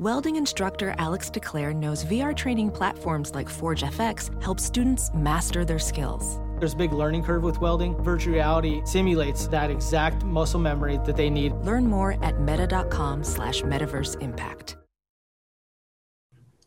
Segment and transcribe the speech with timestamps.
[0.00, 5.78] Welding instructor Alex DeClaire knows VR training platforms like Forge FX help students master their
[5.78, 6.40] skills.
[6.58, 8.02] There's a big learning curve with welding.
[8.02, 11.52] Virtual reality simulates that exact muscle memory that they need.
[11.52, 14.78] Learn more at meta.com slash metaverse impact.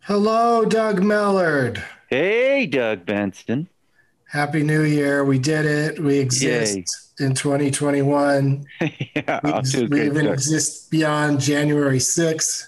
[0.01, 1.83] Hello, Doug Mellard.
[2.09, 3.67] Hey, Doug Benson.
[4.25, 5.25] Happy New Year.
[5.25, 5.99] We did it.
[5.99, 6.77] We exist
[7.19, 7.25] Yay.
[7.25, 8.63] in 2021.
[9.15, 12.67] yeah, we, we even exist beyond January 6th.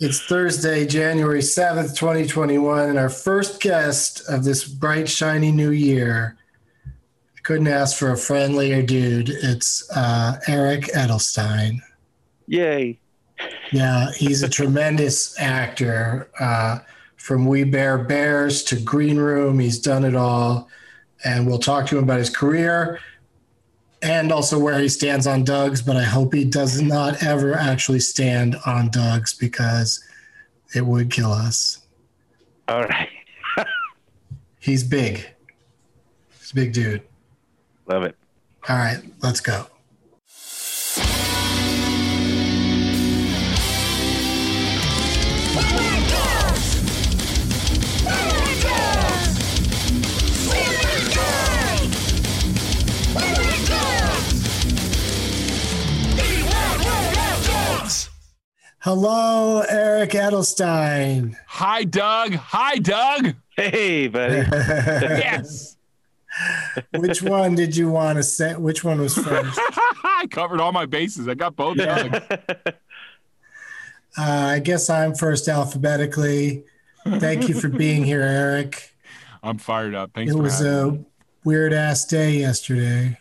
[0.00, 6.36] It's Thursday, January 7th, 2021, and our first guest of this bright, shiny new year.
[6.86, 9.28] I couldn't ask for a friendlier dude.
[9.28, 11.78] It's uh, Eric Edelstein.
[12.46, 12.98] Yay.
[13.72, 16.30] Yeah, he's a tremendous actor.
[16.38, 16.78] Uh,
[17.16, 20.68] from We Bare Bears to Green Room, he's done it all.
[21.24, 22.98] And we'll talk to him about his career
[24.02, 28.00] and also where he stands on Doug's, but I hope he does not ever actually
[28.00, 30.04] stand on Doug's because
[30.74, 31.86] it would kill us.
[32.68, 33.08] All right.
[34.58, 35.26] He's big.
[36.40, 37.02] He's a big dude.
[37.86, 38.16] Love it.
[38.68, 39.66] All right, let's go.
[58.94, 61.34] Hello, Eric Edelstein.
[61.46, 62.34] Hi, Doug.
[62.34, 63.36] Hi, Doug.
[63.56, 64.34] Hey, buddy.
[64.52, 65.78] yes.
[66.98, 68.54] Which one did you want to say?
[68.54, 69.58] Which one was first?
[70.04, 71.26] I covered all my bases.
[71.26, 72.22] I got both Doug.
[74.18, 74.24] Uh,
[74.56, 76.64] I guess I'm first alphabetically.
[77.06, 78.94] Thank you for being here, Eric.
[79.42, 80.10] I'm fired up.
[80.14, 80.34] Thanks.
[80.34, 81.02] It was a
[81.44, 83.16] weird ass day yesterday.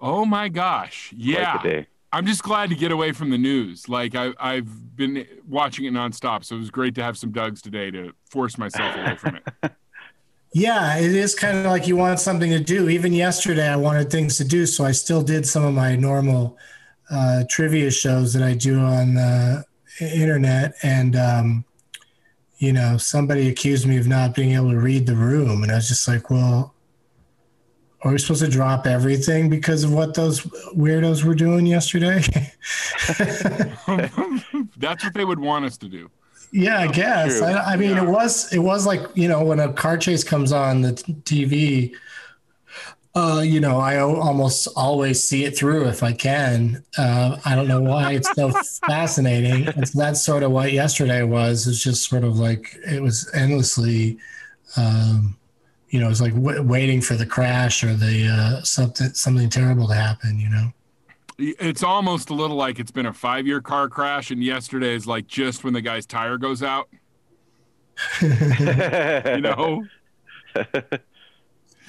[0.00, 1.14] Oh my gosh!
[1.16, 3.88] Yeah, I'm just glad to get away from the news.
[3.88, 7.62] Like I, I've been watching it nonstop, so it was great to have some Dougs
[7.62, 9.72] today to force myself away from it.
[10.54, 12.90] Yeah, it is kind of like you want something to do.
[12.90, 16.58] Even yesterday, I wanted things to do, so I still did some of my normal
[17.10, 19.64] uh, trivia shows that I do on the
[19.98, 20.74] internet.
[20.82, 21.64] And um,
[22.58, 25.76] you know, somebody accused me of not being able to read the room, and I
[25.76, 26.71] was just like, well,
[28.04, 30.40] are we supposed to drop everything because of what those
[30.74, 32.20] weirdos were doing yesterday?
[34.76, 36.10] That's what they would want us to do.
[36.50, 37.40] Yeah, I guess.
[37.40, 38.02] I, I, mean, yeah.
[38.02, 41.94] it was it was like you know when a car chase comes on the TV.
[43.14, 46.82] Uh, you know, I almost always see it through if I can.
[46.96, 48.50] Uh, I don't know why it's so
[48.86, 49.66] fascinating.
[49.84, 51.66] So that's sort of what yesterday was.
[51.66, 54.18] It's just sort of like it was endlessly.
[54.78, 55.36] Um,
[55.92, 59.86] you know, it's like w- waiting for the crash or the uh, something something terrible
[59.88, 60.40] to happen.
[60.40, 60.72] You know,
[61.38, 65.06] it's almost a little like it's been a five year car crash, and yesterday is
[65.06, 66.88] like just when the guy's tire goes out.
[68.22, 68.30] you
[69.40, 69.84] know.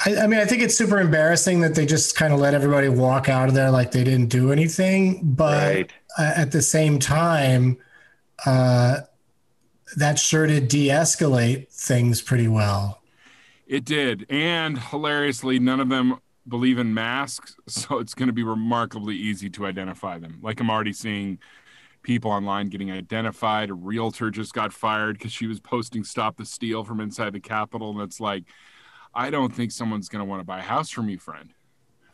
[0.05, 2.89] I, I, mean, I think it's super embarrassing that they just kind of let everybody
[2.89, 5.21] walk out of there like they didn't do anything.
[5.23, 5.93] But right.
[6.17, 7.77] at the same time,
[8.45, 9.01] uh,
[9.95, 13.02] that sure did de-escalate things pretty well.
[13.73, 14.27] It did.
[14.29, 17.55] And hilariously, none of them believe in masks.
[17.67, 20.37] So it's going to be remarkably easy to identify them.
[20.43, 21.39] Like I'm already seeing
[22.03, 23.71] people online getting identified.
[23.71, 27.39] A realtor just got fired because she was posting Stop the Steal from inside the
[27.39, 27.89] Capitol.
[27.89, 28.43] And it's like,
[29.15, 31.51] I don't think someone's going to want to buy a house from you, friend.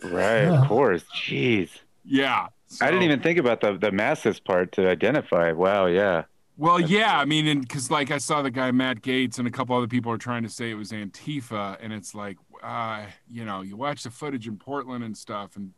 [0.02, 0.46] Right.
[0.46, 1.04] Of course.
[1.14, 1.72] Jeez.
[2.06, 2.48] Yeah.
[2.68, 5.52] So, I didn't even think about the, the masses part to identify.
[5.52, 5.88] Wow.
[5.88, 6.24] Yeah.
[6.60, 9.78] Well, yeah, I mean, because like I saw the guy Matt Gaetz and a couple
[9.78, 13.62] other people are trying to say it was Antifa, and it's like, uh, you know,
[13.62, 15.72] you watch the footage in Portland and stuff, and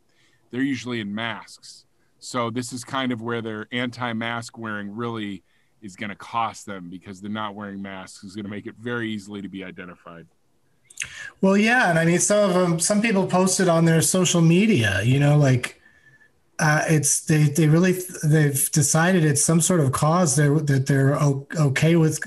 [0.50, 1.86] they're usually in masks.
[2.18, 5.44] So this is kind of where their anti-mask wearing really
[5.82, 8.74] is going to cost them because they're not wearing masks is going to make it
[8.80, 10.26] very easily to be identified.
[11.40, 15.00] Well, yeah, and I mean, some of them, some people posted on their social media,
[15.04, 15.80] you know, like
[16.58, 21.14] uh, it's they they really they've decided it's some sort of cause they're, that they're
[21.16, 22.20] okay with.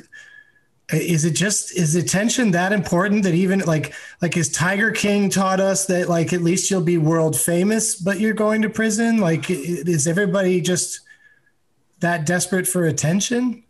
[0.92, 5.60] Is it just is attention that important that even like like is Tiger King taught
[5.60, 9.18] us that like at least you'll be world famous but you're going to prison?
[9.18, 11.02] Like is everybody just
[12.02, 13.65] that desperate for attention?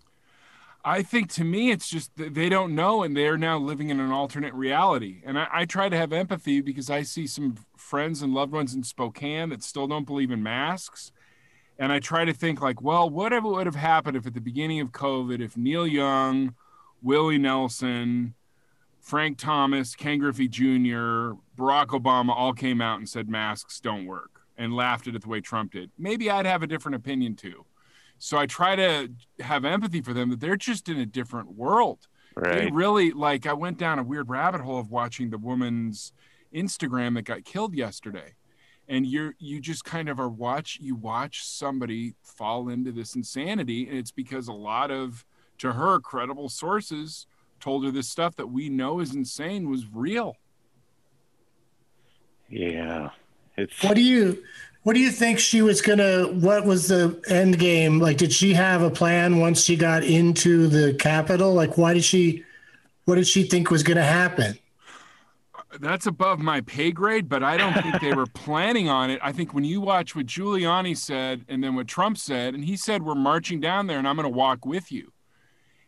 [0.88, 4.12] I think to me, it's just they don't know, and they're now living in an
[4.12, 5.24] alternate reality.
[5.26, 8.76] And I, I, try to have empathy because I see some friends and loved ones
[8.76, 11.12] in Spokane that still don't believe in masks.
[11.80, 14.80] And I try to think like, well, whatever would have happened if at the beginning
[14.80, 16.54] of COVID, if Neil Young,
[17.02, 18.36] Willie Nelson,
[19.00, 24.42] Frank Thomas, Ken Griffey Jr., Barack Obama all came out and said masks don't work
[24.56, 25.90] and laughed at it the way Trump did.
[25.98, 27.66] Maybe I'd have a different opinion too.
[28.20, 29.10] So I try to
[29.40, 32.08] have empathy for them that they're just in a different world.
[32.36, 32.66] Right.
[32.66, 36.12] They really like I went down a weird rabbit hole of watching the woman's
[36.54, 38.34] Instagram that got killed yesterday.
[38.88, 43.88] And you're you just kind of are watch you watch somebody fall into this insanity
[43.88, 45.26] and it's because a lot of
[45.58, 47.26] to her credible sources
[47.60, 50.36] told her this stuff that we know is insane was real.
[52.50, 53.10] Yeah.
[53.58, 54.44] It's What do you
[54.86, 56.28] what do you think she was gonna?
[56.28, 58.00] What was the end game?
[58.00, 61.56] Like, did she have a plan once she got into the Capitol?
[61.56, 62.44] Like, why did she?
[63.06, 64.60] What did she think was gonna happen?
[65.80, 69.20] That's above my pay grade, but I don't think they were planning on it.
[69.24, 72.78] I think when you watch what Giuliani said and then what Trump said, and he
[72.78, 75.12] said, We're marching down there and I'm going to walk with you.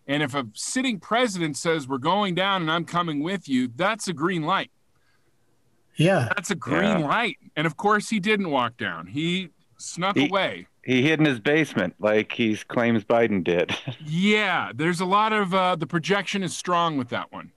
[0.07, 4.07] And if a sitting president says, We're going down and I'm coming with you, that's
[4.07, 4.71] a green light.
[5.97, 6.29] Yeah.
[6.35, 7.07] That's a green yeah.
[7.07, 7.37] light.
[7.55, 9.07] And of course, he didn't walk down.
[9.07, 10.67] He snuck he, away.
[10.83, 13.75] He hid in his basement like he claims Biden did.
[14.05, 14.71] yeah.
[14.73, 17.51] There's a lot of uh, the projection is strong with that one.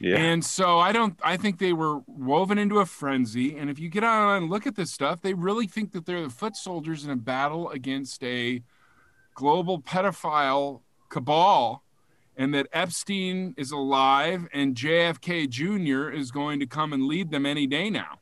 [0.00, 0.16] Yeah.
[0.16, 3.56] And so I don't I think they were woven into a frenzy.
[3.56, 6.22] And if you get on and look at this stuff, they really think that they're
[6.22, 8.62] the foot soldiers in a battle against a
[9.34, 11.82] global pedophile cabal
[12.38, 16.08] and that Epstein is alive and JFK Jr.
[16.08, 18.20] is going to come and lead them any day now.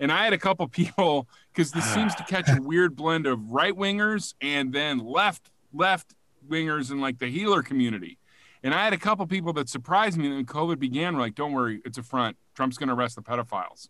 [0.00, 3.40] And I had a couple people because this seems to catch a weird blend of
[3.48, 6.14] right wingers and then left left
[6.48, 8.18] wingers in like the healer community.
[8.62, 11.14] And I had a couple people that surprised me when COVID began.
[11.14, 12.36] Were like, "Don't worry, it's a front.
[12.54, 13.88] Trump's going to arrest the pedophiles."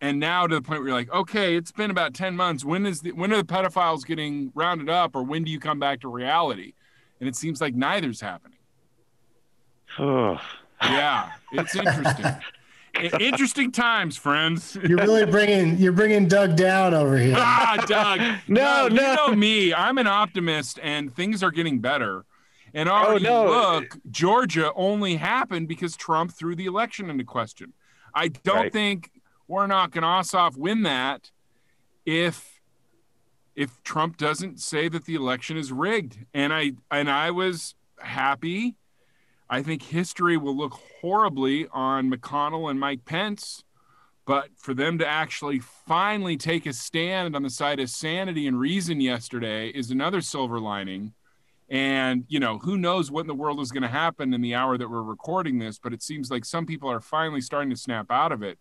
[0.00, 2.64] And now to the point where you're like, "Okay, it's been about ten months.
[2.64, 5.78] When is the when are the pedophiles getting rounded up, or when do you come
[5.78, 6.74] back to reality?"
[7.20, 8.57] And it seems like neither's happening.
[9.98, 10.40] Oh.
[10.82, 12.26] Yeah, it's interesting.
[13.20, 14.76] interesting times, friends.
[14.86, 17.34] You're really bringing you're bringing Doug down over here.
[17.38, 18.20] ah, Doug.
[18.48, 19.10] no, no, no.
[19.10, 19.74] You know me.
[19.74, 22.24] I'm an optimist, and things are getting better.
[22.74, 23.50] And already oh, no.
[23.50, 27.72] look, Georgia only happened because Trump threw the election into question.
[28.14, 28.72] I don't right.
[28.72, 29.10] think
[29.46, 31.30] Warnock and Ossoff win that
[32.04, 32.60] if
[33.56, 36.18] if Trump doesn't say that the election is rigged.
[36.32, 38.76] And I and I was happy
[39.50, 43.64] I think history will look horribly on McConnell and Mike Pence,
[44.26, 48.60] but for them to actually finally take a stand on the side of sanity and
[48.60, 51.14] reason yesterday is another silver lining.
[51.70, 54.54] And, you know, who knows what in the world is going to happen in the
[54.54, 57.76] hour that we're recording this, but it seems like some people are finally starting to
[57.76, 58.58] snap out of it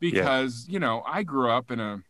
[0.00, 0.72] because, yeah.
[0.72, 2.02] you know, I grew up in a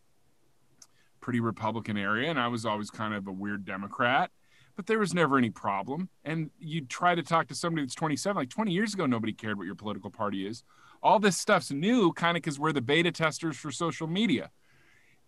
[1.21, 4.31] pretty Republican area and I was always kind of a weird Democrat
[4.77, 6.09] but there was never any problem.
[6.25, 9.59] And you try to talk to somebody that's 27, like 20 years ago, nobody cared
[9.59, 10.65] what your political party is.
[11.03, 14.51] All this stuff's new, kind of because we're the beta testers for social media.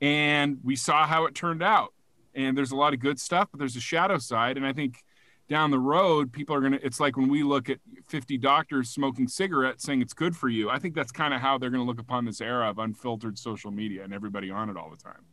[0.01, 1.93] And we saw how it turned out.
[2.35, 4.57] And there's a lot of good stuff, but there's a shadow side.
[4.57, 5.05] And I think
[5.49, 8.91] down the road, people are going to, it's like when we look at 50 doctors
[8.91, 10.71] smoking cigarettes saying it's good for you.
[10.71, 13.39] I think that's kind of how they're going to look upon this era of unfiltered
[13.39, 15.25] social media and everybody on it all the time.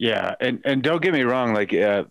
[0.00, 2.04] Yeah, and and don't get me wrong, like uh,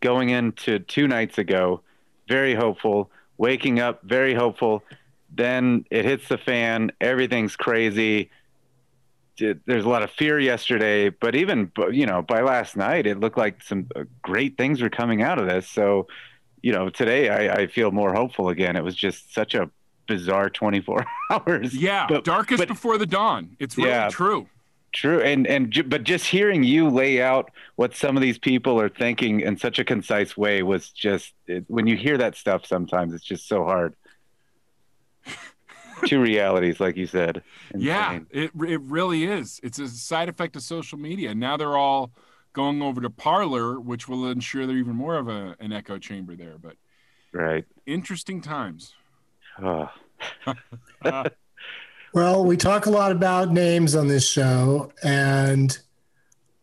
[0.00, 1.80] going into two nights ago,
[2.28, 3.10] very hopeful.
[3.38, 4.84] Waking up, very hopeful.
[5.34, 6.92] Then it hits the fan.
[7.00, 8.30] Everything's crazy.
[9.38, 13.38] There's a lot of fear yesterday, but even you know by last night, it looked
[13.38, 15.66] like some uh, great things were coming out of this.
[15.66, 16.06] So,
[16.60, 18.76] you know, today I, I feel more hopeful again.
[18.76, 19.70] It was just such a
[20.06, 21.74] bizarre 24 hours.
[21.74, 23.56] Yeah, but, darkest but, before the dawn.
[23.58, 24.46] It's really yeah, true.
[24.94, 28.88] True, and and but just hearing you lay out what some of these people are
[28.88, 32.64] thinking in such a concise way was just it, when you hear that stuff.
[32.64, 33.96] Sometimes it's just so hard.
[36.06, 37.42] Two realities, like you said.
[37.72, 37.86] Insane.
[37.88, 39.58] Yeah, it it really is.
[39.64, 41.34] It's a side effect of social media.
[41.34, 42.12] Now they're all
[42.52, 46.36] going over to Parler, which will ensure they're even more of a, an echo chamber
[46.36, 46.54] there.
[46.56, 46.76] But
[47.32, 48.94] right, interesting times.
[49.60, 49.90] Oh.
[51.04, 51.28] uh,
[52.14, 55.76] well, we talk a lot about names on this show, and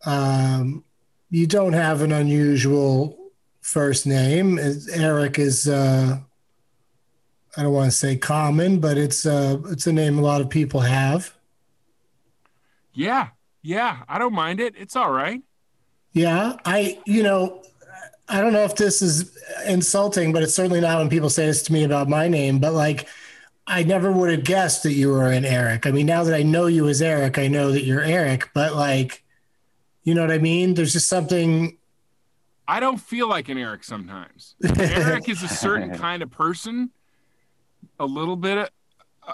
[0.06, 0.86] um,
[1.30, 3.18] you don't have an unusual
[3.60, 4.58] first name.
[4.94, 6.18] Eric is, uh,
[7.58, 10.50] I don't want to say common, but it's uh, it's a name a lot of
[10.50, 11.34] people have.
[12.94, 13.28] Yeah,
[13.62, 14.76] yeah, I don't mind it.
[14.78, 15.42] It's all right.
[16.14, 17.62] Yeah, I you know,
[18.30, 21.62] I don't know if this is insulting, but it's certainly not when people say this
[21.64, 22.60] to me about my name.
[22.60, 23.10] But like,
[23.68, 25.86] I never would have guessed that you were an Eric.
[25.86, 28.50] I mean, now that I know you as Eric, I know that you're Eric.
[28.54, 29.24] But like,
[30.04, 30.74] you know what I mean?
[30.74, 31.78] There's just something.
[32.68, 34.56] I don't feel like an Eric sometimes.
[34.78, 36.92] Eric is a certain kind of person,
[38.00, 38.72] a little bit
[39.28, 39.34] uh,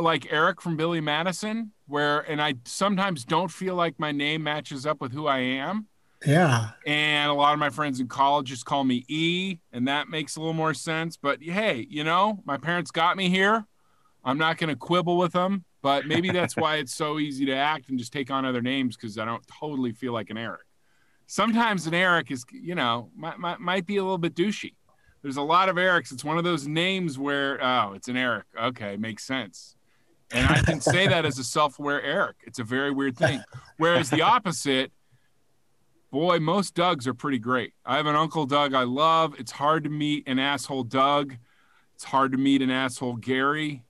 [0.00, 4.86] like Eric from Billy Madison, where, and I sometimes don't feel like my name matches
[4.86, 5.86] up with who I am.
[6.24, 6.70] Yeah.
[6.86, 10.36] And a lot of my friends in college just call me E, and that makes
[10.36, 11.16] a little more sense.
[11.16, 13.66] But hey, you know, my parents got me here.
[14.24, 17.54] I'm not going to quibble with them, but maybe that's why it's so easy to
[17.54, 20.62] act and just take on other names because I don't totally feel like an Eric.
[21.28, 24.74] Sometimes an Eric is, you know, might, might, might be a little bit douchey.
[25.22, 26.12] There's a lot of Erics.
[26.12, 28.44] It's one of those names where, oh, it's an Eric.
[28.60, 29.76] Okay, makes sense.
[30.30, 32.36] And I can say that as a self aware Eric.
[32.44, 33.42] It's a very weird thing.
[33.78, 34.92] Whereas the opposite,
[36.16, 37.74] boy, most Dougs are pretty great.
[37.84, 39.38] I have an Uncle Doug I love.
[39.38, 41.34] It's hard to meet an asshole Doug.
[41.94, 43.84] It's hard to meet an asshole Gary.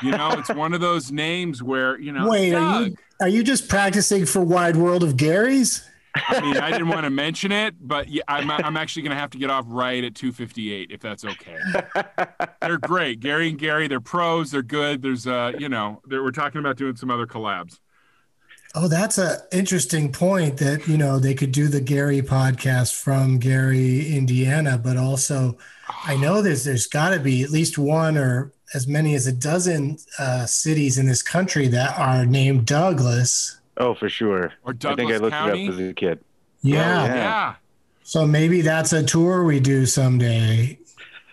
[0.00, 3.42] You know, it's one of those names where, you know, wait, are you, are you
[3.42, 5.84] just practicing for Wide World of Garys?
[6.14, 9.20] I mean, I didn't want to mention it, but yeah, I'm, I'm actually going to
[9.20, 11.56] have to get off right at 258 if that's okay.
[12.60, 13.18] they're great.
[13.18, 14.52] Gary and Gary, they're pros.
[14.52, 15.02] They're good.
[15.02, 17.80] There's, uh, you know, we're talking about doing some other collabs.
[18.74, 23.38] Oh, that's an interesting point that, you know, they could do the Gary podcast from
[23.38, 25.56] Gary, Indiana, but also
[26.04, 29.32] I know there's, there's got to be at least one or as many as a
[29.32, 33.58] dozen uh, cities in this country that are named Douglas.
[33.78, 34.52] Oh, for sure.
[34.64, 35.64] Or Douglas I think I looked County.
[35.64, 36.18] it up as a kid.
[36.62, 37.02] Yeah.
[37.02, 37.54] Oh, yeah.
[38.02, 40.78] So maybe that's a tour we do someday.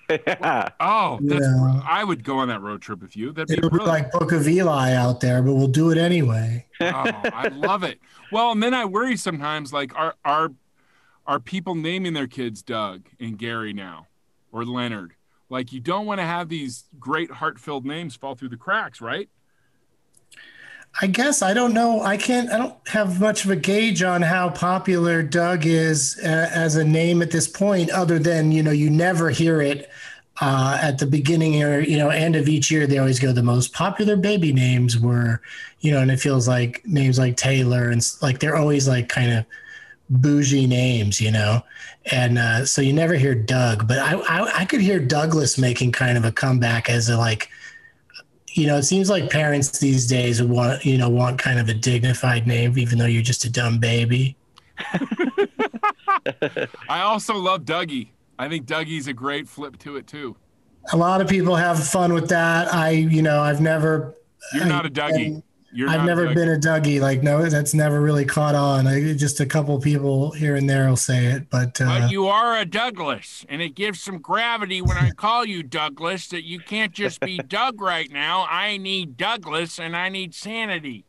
[0.10, 0.70] yeah.
[0.80, 1.82] Oh, that's, Yeah.
[1.88, 3.32] I would go on that road trip with you.
[3.32, 6.65] That'd be It'll be like Book of Eli out there, but we'll do it anyway.
[6.82, 8.00] Oh, I love it.
[8.32, 10.52] Well, and then I worry sometimes, like, are are
[11.28, 14.08] are people naming their kids Doug and Gary now,
[14.52, 15.14] or Leonard?
[15.50, 19.30] Like, you don't want to have these great heart-filled names fall through the cracks, right?
[21.02, 22.02] I guess I don't know.
[22.02, 22.50] I can't.
[22.50, 26.86] I don't have much of a gauge on how popular Doug is uh, as a
[26.86, 29.90] name at this point, other than you know you never hear it
[30.42, 32.88] uh, at the beginning or you know end of each year.
[32.88, 35.42] They always go the most popular baby names were,
[35.80, 39.32] you know, and it feels like names like Taylor and like they're always like kind
[39.32, 39.46] of
[40.10, 41.62] bougie names, you know,
[42.12, 43.88] and uh, so you never hear Doug.
[43.88, 47.50] But I, I I could hear Douglas making kind of a comeback as a like
[48.56, 51.74] you know, it seems like parents these days want, you know, want kind of a
[51.74, 54.38] dignified name, even though you're just a dumb baby.
[56.88, 58.08] I also love Dougie.
[58.38, 60.36] I think Dougie's a great flip to it too.
[60.94, 62.74] A lot of people have fun with that.
[62.74, 64.14] I, you know, I've never,
[64.54, 65.42] You're not a Dougie.
[65.76, 67.02] You're I've never a been a Dougie.
[67.02, 68.88] Like, no, that's never really caught on.
[68.88, 72.28] I, just a couple people here and there will say it, but uh, But you
[72.28, 76.60] are a Douglas, and it gives some gravity when I call you Douglas that you
[76.60, 78.48] can't just be Doug right now.
[78.50, 81.04] I need Douglas, and I need sanity.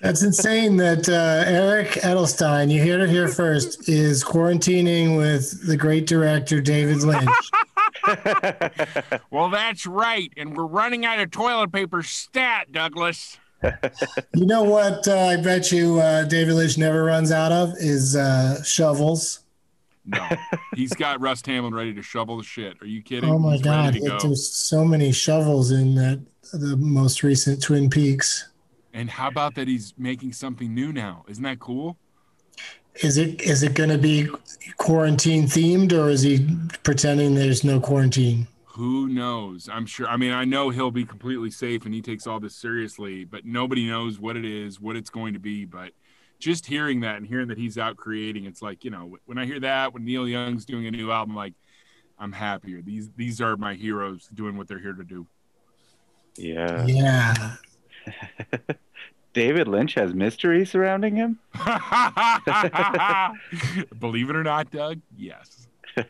[0.00, 5.76] That's insane that uh, Eric Edelstein, you hear it here first, is quarantining with the
[5.76, 7.28] great director David Lynch.
[9.30, 13.38] Well, that's right, and we're running out of toilet paper stat, Douglas.
[13.62, 15.08] You know what?
[15.08, 19.40] Uh, I bet you uh, David Lynch never runs out of is uh, shovels.
[20.04, 20.24] No,
[20.76, 22.80] he's got Russ Tamblyn ready to shovel the shit.
[22.80, 23.28] Are you kidding?
[23.28, 23.98] Oh my He's God!
[24.00, 24.18] go.
[24.18, 28.48] There's so many shovels in that the most recent Twin Peaks.
[28.96, 31.26] And how about that he's making something new now?
[31.28, 31.98] Isn't that cool?
[33.02, 34.26] Is it is it going to be
[34.78, 36.48] quarantine themed, or is he
[36.82, 38.48] pretending there's no quarantine?
[38.64, 39.68] Who knows?
[39.70, 40.08] I'm sure.
[40.08, 43.44] I mean, I know he'll be completely safe and he takes all this seriously, but
[43.44, 45.66] nobody knows what it is, what it's going to be.
[45.66, 45.92] But
[46.38, 49.44] just hearing that and hearing that he's out creating, it's like, you know, when I
[49.44, 51.52] hear that, when Neil Young's doing a new album, like,
[52.18, 52.80] I'm happier.
[52.80, 55.26] These these are my heroes doing what they're here to do.
[56.38, 56.86] Yeah.
[56.86, 57.56] Yeah.
[59.36, 61.38] David Lynch has mystery surrounding him.
[64.00, 65.68] Believe it or not, Doug, yes.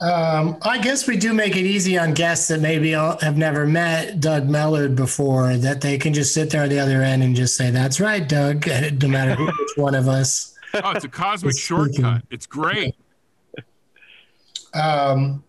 [0.00, 4.18] Um, I guess we do make it easy on guests that maybe have never met
[4.20, 7.56] Doug Mellard before, that they can just sit there on the other end and just
[7.56, 8.66] say, "That's right, Doug,"
[9.00, 10.54] no matter who, which one of us.
[10.74, 12.02] Oh, it's a cosmic It's speaking.
[12.02, 12.22] shortcut.
[12.30, 12.96] It's great.
[14.74, 15.42] Um,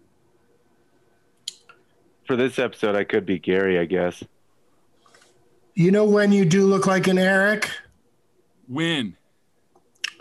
[2.25, 4.24] For this episode, I could be Gary, I guess.
[5.75, 7.70] You know when you do look like an Eric
[8.67, 9.15] When?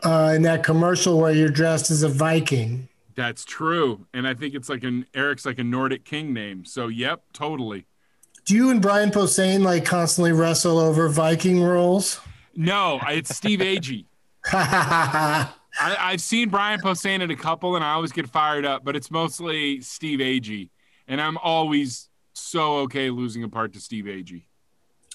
[0.05, 2.89] uh, in that commercial where you're dressed as a Viking.
[3.15, 4.07] That's true.
[4.13, 6.65] And I think it's like an Eric's like a Nordic king name.
[6.65, 7.87] So yep, totally.
[8.45, 12.21] Do you and Brian Posehn like constantly wrestle over Viking roles?
[12.55, 14.05] No, it's Steve Agee.
[14.53, 18.95] I, have seen Brian Posehn at a couple, and I always get fired up, but
[18.95, 20.69] it's mostly Steve Agee,
[21.09, 24.43] and I'm always so okay losing a part to Steve Agee.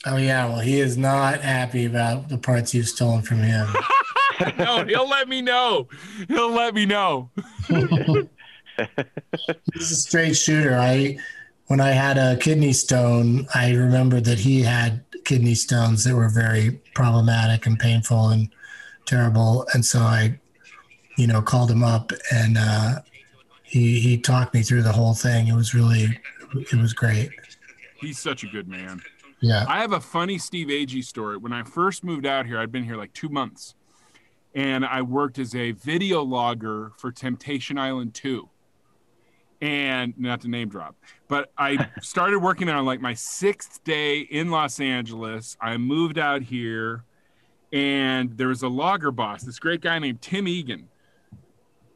[0.06, 3.68] Oh yeah, well he is not happy about the parts you've stolen from him.
[4.58, 5.88] no, he'll let me know.
[6.27, 7.29] He'll let me know.
[7.68, 8.32] He's
[9.91, 10.75] a straight shooter.
[10.75, 11.18] I
[11.68, 16.29] when I had a kidney stone, I remember that he had kidney stones that were
[16.29, 18.50] very problematic and painful and
[19.06, 19.68] terrible.
[19.74, 20.39] And so I,
[21.18, 23.01] you know, called him up and uh,
[23.63, 25.48] he he talked me through the whole thing.
[25.48, 26.20] It was really
[26.56, 27.29] it was great.
[28.00, 29.01] He's such a good man.
[29.41, 29.65] Yeah.
[29.67, 31.38] I have a funny Steve Agee story.
[31.38, 33.75] When I first moved out here, I'd been here like two months,
[34.53, 38.50] and I worked as a video logger for Temptation Island 2.
[39.62, 40.96] And not to name drop,
[41.27, 45.58] but I started working there on like my sixth day in Los Angeles.
[45.60, 47.03] I moved out here,
[47.74, 50.88] and there was a logger boss, this great guy named Tim Egan.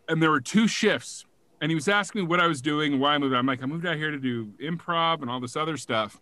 [0.09, 1.25] And there were two shifts,
[1.62, 3.39] and he was asking me what I was doing and why I moved out.
[3.39, 6.19] I'm like, I moved out here to do improv and all this other stuff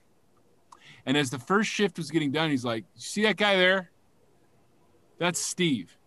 [1.06, 3.92] and as the first shift was getting done, he's like, See that guy there?
[5.18, 5.98] That's Steve.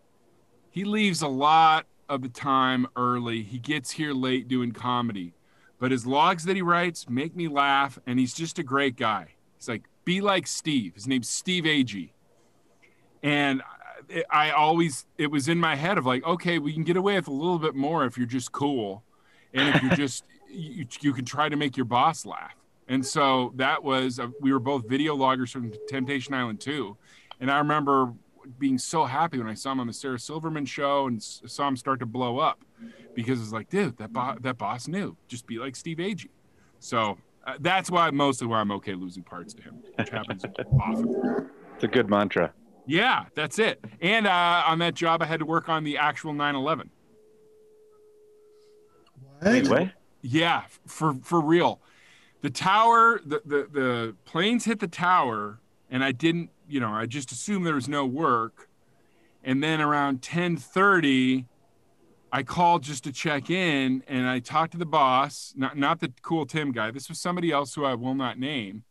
[0.70, 3.42] He leaves a lot of the time early.
[3.42, 5.34] He gets here late doing comedy,
[5.78, 9.34] but his logs that he writes make me laugh, and he's just a great guy.
[9.56, 10.94] He's like, Be like Steve.
[10.94, 12.10] His name's Steve Agee.
[13.22, 13.62] And
[14.30, 17.28] I always, it was in my head of like, okay, we can get away with
[17.28, 19.02] a little bit more if you're just cool.
[19.52, 22.54] And if you're just, you, you can try to make your boss laugh.
[22.88, 26.96] And so that was, uh, we were both video loggers from Temptation Island 2.
[27.40, 28.12] And I remember
[28.58, 31.76] being so happy when I saw him on the Sarah Silverman show and saw him
[31.76, 32.64] start to blow up
[33.14, 35.16] because it's like, dude, that, bo- that boss knew.
[35.28, 36.28] Just be like Steve Agee.
[36.78, 40.44] So uh, that's why mostly why I'm okay losing parts to him, which happens
[40.80, 41.50] often.
[41.74, 42.52] It's a good mantra.
[42.86, 43.82] Yeah, that's it.
[44.02, 46.90] And uh, on that job, I had to work on the actual 9 11.
[49.38, 49.70] What?
[49.70, 51.80] Wait, Yeah, for, for real
[52.44, 57.06] the tower, the, the, the planes hit the tower, and I didn't, you know, I
[57.06, 58.68] just assumed there was no work.
[59.42, 61.46] And then around 1030,
[62.30, 66.12] I called just to check in and I talked to the boss, not, not the
[66.20, 66.90] cool Tim guy.
[66.90, 68.84] This was somebody else who I will not name.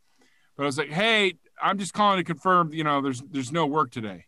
[0.57, 3.67] But I was like, hey, I'm just calling to confirm, you know, there's there's no
[3.67, 4.25] work today.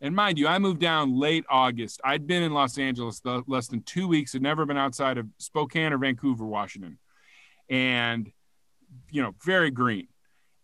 [0.00, 2.00] And mind you, I moved down late August.
[2.04, 5.92] I'd been in Los Angeles less than two weeks, had never been outside of Spokane
[5.92, 6.98] or Vancouver, Washington.
[7.68, 8.30] And
[9.10, 10.08] you know, very green.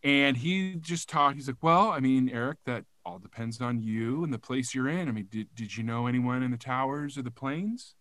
[0.02, 1.36] And he just talked.
[1.36, 4.88] He's like, well, I mean, Eric, that all depends on you and the place you're
[4.88, 5.08] in.
[5.08, 7.94] I mean, did, did you know anyone in the towers or the planes?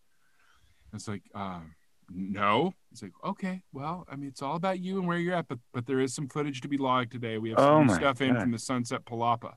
[0.91, 1.75] And it's like, um,
[2.09, 2.73] no.
[2.89, 5.59] He's like, okay, well, I mean, it's all about you and where you're at, but
[5.73, 7.37] but there is some footage to be logged today.
[7.37, 8.27] We have some oh stuff God.
[8.27, 9.53] in from the Sunset Palapa.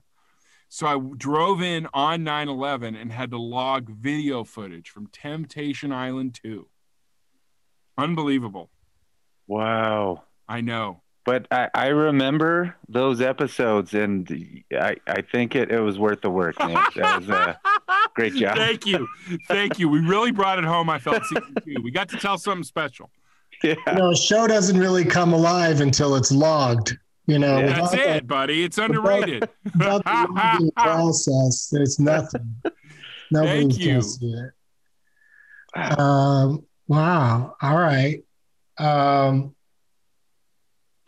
[0.69, 6.39] So I drove in on 9/11 and had to log video footage from Temptation Island
[6.41, 6.67] 2.
[7.97, 8.69] Unbelievable.
[9.47, 10.23] Wow.
[10.47, 11.01] I know.
[11.25, 14.29] But I, I remember those episodes, and
[14.73, 16.73] I, I think it, it was worth the work, man.
[16.95, 17.57] That was a
[18.15, 18.57] great job.
[18.57, 19.07] Thank you.
[19.47, 19.87] Thank you.
[19.87, 20.89] We really brought it home.
[20.89, 21.81] I felt season two.
[21.81, 23.09] We got to tell something special.
[23.63, 23.75] Yeah.
[23.87, 26.97] You know, a show doesn't really come alive until it's logged.
[27.25, 27.67] You know, Yeah.
[27.79, 28.63] That's without it, buddy.
[28.65, 29.43] It's underrated.
[29.43, 32.53] the, without the logging process, there's nothing.
[33.31, 33.87] Nobody's Thank you.
[33.91, 34.33] gonna see
[35.75, 35.99] it.
[35.99, 37.55] Um, wow.
[37.61, 38.23] All right.
[38.77, 39.55] Um,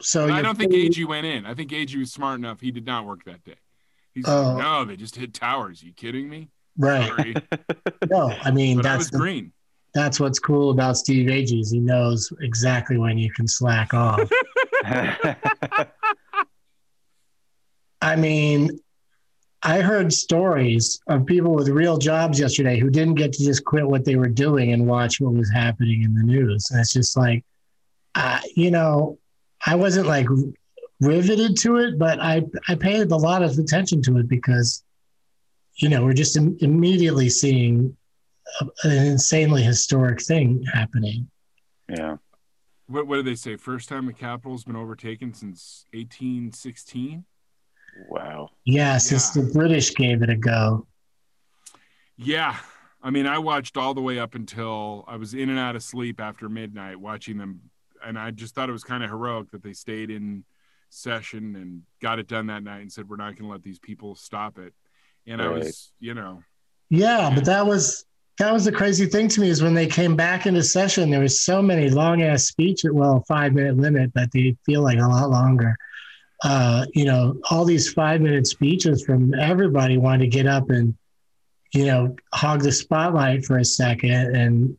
[0.02, 1.46] so I don't think pretty- AG went in.
[1.46, 2.60] I think AG was smart enough.
[2.62, 3.56] He did not work that day.
[4.14, 4.54] He's Oh.
[4.54, 5.82] like, no, they just hit towers.
[5.84, 6.50] you kidding me?
[6.78, 7.38] right.
[8.10, 9.52] No, I mean but I that's was the- green.
[9.94, 14.30] that's what's cool about Steve Agee is he knows exactly when you can slack off.
[18.02, 18.70] I mean,
[19.64, 23.88] I heard stories of people with real jobs yesterday who didn't get to just quit
[23.88, 26.68] what they were doing and watch what was happening in the news.
[26.70, 27.44] And it's just like,
[28.14, 29.18] uh, you know,
[29.66, 30.28] I wasn't like
[31.02, 34.84] riveted to it, but I, I paid a lot of attention to it because,
[35.78, 37.96] you know, we're just Im- immediately seeing
[38.62, 41.30] a, an insanely historic thing happening.
[41.90, 42.18] yeah.
[42.88, 43.56] What, what did they say?
[43.56, 47.26] First time the Capitol's been overtaken since 1816?
[48.08, 48.50] Wow.
[48.64, 49.42] Yeah, since Yeah.
[49.42, 50.86] the British gave it a go.
[52.16, 52.56] Yeah.
[53.02, 55.82] I mean, I watched all the way up until I was in and out of
[55.82, 57.62] sleep after midnight watching them.
[58.06, 60.44] And I just thought it was kind of heroic that they stayed in
[60.90, 63.80] session and got it done that night and said, we're not going to let these
[63.80, 64.74] people stop it.
[65.28, 66.44] And I was, you know,
[66.90, 68.06] Yeah, but that was
[68.38, 71.22] that was the crazy thing to me is when they came back into session, there
[71.22, 72.92] was so many long ass speeches.
[72.92, 75.76] Well, five minute limit, but they feel like a lot longer.
[76.44, 80.96] Uh, you know, all these five minute speeches from everybody wanted to get up and,
[81.74, 84.78] you know, hog the spotlight for a second and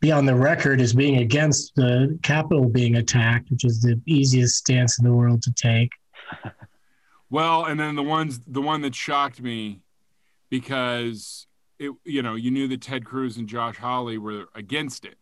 [0.00, 4.56] be on the record as being against the Capitol being attacked, which is the easiest
[4.56, 5.90] stance in the world to take.
[7.30, 9.82] Well, and then the ones the one that shocked me
[10.50, 11.46] because
[11.78, 15.18] it you know, you knew that Ted Cruz and Josh Hawley were against it.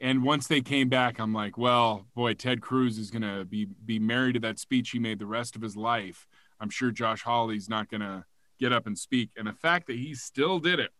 [0.00, 3.98] And once they came back, I'm like, well, boy, Ted Cruz is gonna be be
[3.98, 6.26] married to that speech he made the rest of his life.
[6.58, 8.24] I'm sure Josh Hawley's not gonna
[8.58, 9.30] get up and speak.
[9.36, 10.90] And the fact that he still did it,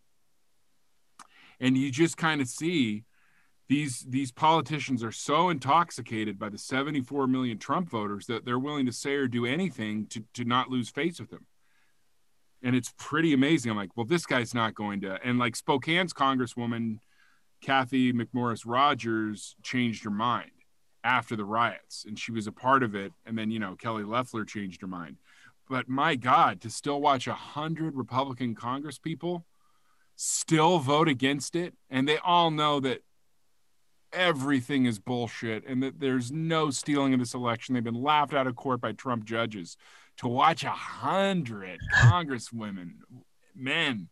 [1.61, 3.05] and you just kind of see
[3.69, 8.87] these these politicians are so intoxicated by the 74 million Trump voters that they're willing
[8.87, 11.47] to say or do anything to to not lose face with him.
[12.63, 13.71] And it's pretty amazing.
[13.71, 15.19] I'm like, well, this guy's not going to.
[15.23, 16.99] And like Spokane's Congresswoman
[17.61, 20.51] Cathy McMorris Rodgers changed her mind
[21.03, 23.13] after the riots, and she was a part of it.
[23.25, 25.17] And then you know Kelly Loeffler changed her mind.
[25.69, 29.45] But my God, to still watch a hundred Republican Congress people
[30.17, 33.03] still vote against it, and they all know that
[34.13, 37.75] everything is bullshit and that there's no stealing of this election.
[37.75, 39.77] They've been laughed out of court by Trump judges.
[40.19, 42.93] To watch a hundred congresswomen,
[43.55, 44.09] men,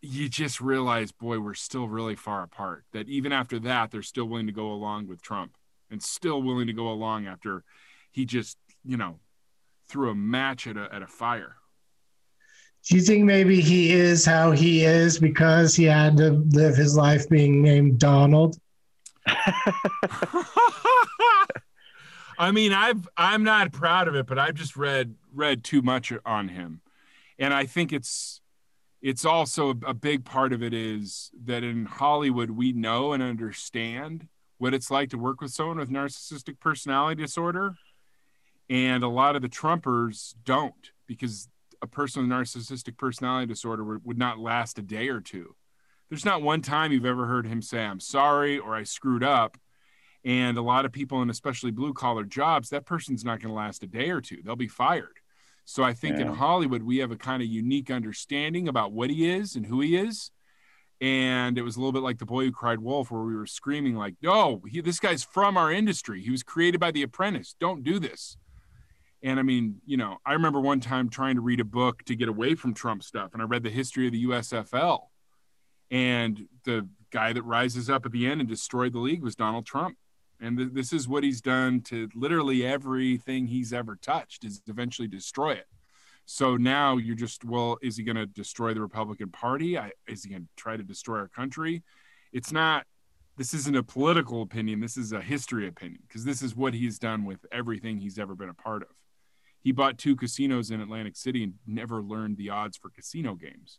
[0.00, 2.84] you just realize, boy, we're still really far apart.
[2.92, 5.56] That even after that, they're still willing to go along with Trump
[5.90, 7.64] and still willing to go along after
[8.12, 9.18] he just, you know,
[9.88, 11.56] threw a match at a, at a fire.
[12.88, 16.96] Do you think maybe he is how he is because he had to live his
[16.96, 18.58] life being named Donald?
[22.38, 26.14] I mean, I've I'm not proud of it, but I've just read read too much
[26.24, 26.80] on him,
[27.38, 28.40] and I think it's
[29.02, 34.26] it's also a, big part of it is that in Hollywood we know and understand
[34.56, 37.74] what it's like to work with someone with narcissistic personality disorder,
[38.70, 41.48] and a lot of the Trumpers don't because
[41.82, 45.54] a person with narcissistic personality disorder would, would not last a day or two
[46.08, 49.58] there's not one time you've ever heard him say, I'm sorry or I screwed up.
[50.24, 53.54] And a lot of people, and especially blue collar jobs, that person's not going to
[53.54, 54.38] last a day or two.
[54.44, 55.20] They'll be fired.
[55.64, 56.22] So I think yeah.
[56.22, 59.80] in Hollywood, we have a kind of unique understanding about what he is and who
[59.80, 60.30] he is.
[61.00, 63.46] And it was a little bit like the boy who cried wolf, where we were
[63.46, 66.20] screaming, like, no, he, this guy's from our industry.
[66.20, 67.54] He was created by The Apprentice.
[67.60, 68.36] Don't do this.
[69.22, 72.14] And I mean, you know, I remember one time trying to read a book to
[72.14, 75.00] get away from Trump stuff, and I read the history of the USFL
[75.90, 79.66] and the guy that rises up at the end and destroyed the league was Donald
[79.66, 79.96] Trump.
[80.40, 85.08] And th- this is what he's done to literally everything he's ever touched is eventually
[85.08, 85.66] destroy it.
[86.26, 89.78] So now you're just, well, is he going to destroy the Republican Party?
[89.78, 91.82] I, is he going to try to destroy our country?
[92.32, 92.86] It's not,
[93.38, 94.80] this isn't a political opinion.
[94.80, 98.34] This is a history opinion because this is what he's done with everything he's ever
[98.34, 98.88] been a part of.
[99.62, 103.78] He bought two casinos in Atlantic City and never learned the odds for casino games.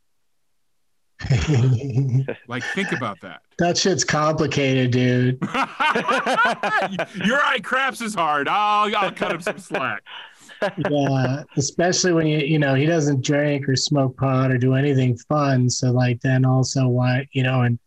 [2.47, 3.41] like, think about that.
[3.57, 5.37] That shit's complicated, dude.
[7.25, 8.47] Your eye craps is hard.
[8.47, 10.03] I'll, I'll cut him some slack.
[10.89, 15.17] yeah, especially when you you know he doesn't drink or smoke pot or do anything
[15.29, 15.69] fun.
[15.69, 17.79] So like then also why you know and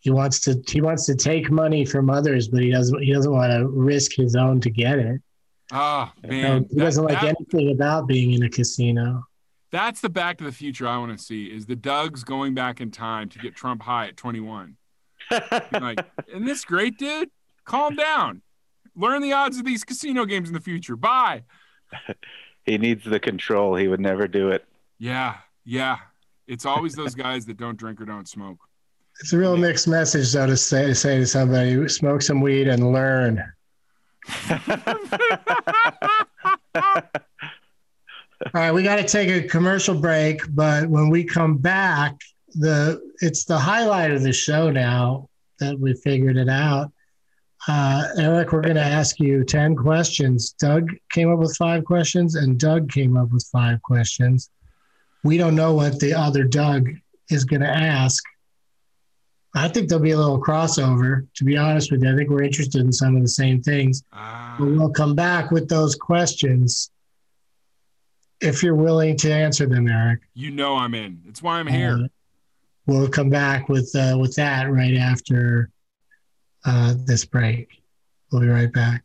[0.00, 3.32] he wants to he wants to take money from others, but he doesn't he doesn't
[3.32, 5.20] want to risk his own to get it.
[5.72, 9.24] Oh man, he doesn't like that, anything about being in a casino.
[9.70, 11.46] That's the Back to the Future I want to see.
[11.46, 14.76] Is the Dougs going back in time to get Trump high at 21?
[15.72, 17.30] like, isn't this great, dude?
[17.64, 18.40] Calm down.
[18.96, 20.96] Learn the odds of these casino games in the future.
[20.96, 21.44] Bye.
[22.64, 23.76] he needs the control.
[23.76, 24.64] He would never do it.
[24.98, 25.98] Yeah, yeah.
[26.46, 28.58] It's always those guys that don't drink or don't smoke.
[29.20, 32.68] It's a real mixed message, though, to say to say to somebody, smoke some weed
[32.68, 33.42] and learn.
[38.40, 42.20] All right, we got to take a commercial break, but when we come back,
[42.54, 46.92] the it's the highlight of the show now that we figured it out.
[47.66, 50.52] Uh, Eric, we're going to ask you 10 questions.
[50.52, 54.50] Doug came up with five questions, and Doug came up with five questions.
[55.24, 56.88] We don't know what the other Doug
[57.30, 58.22] is going to ask.
[59.58, 62.12] I think there'll be a little crossover, to be honest with you.
[62.12, 64.04] I think we're interested in some of the same things.
[64.12, 66.90] Uh, but we'll come back with those questions
[68.40, 70.20] if you're willing to answer them, Eric.
[70.34, 71.20] You know I'm in.
[71.26, 71.98] It's why I'm here.
[72.04, 72.08] Uh,
[72.86, 75.70] we'll come back with uh, with that right after
[76.64, 77.82] uh, this break.
[78.30, 79.04] We'll be right back.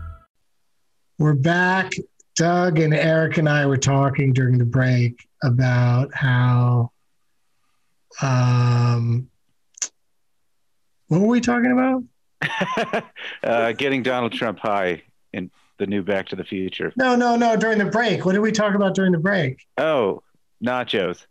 [1.21, 1.93] We're back.
[2.35, 6.89] Doug and Eric and I were talking during the break about how
[8.23, 9.29] um
[11.09, 13.03] what were we talking about?
[13.43, 16.91] uh, getting Donald Trump high in the new Back to the Future.
[16.95, 18.25] No, no, no, during the break.
[18.25, 19.63] What did we talk about during the break?
[19.77, 20.23] Oh,
[20.65, 21.27] nachos.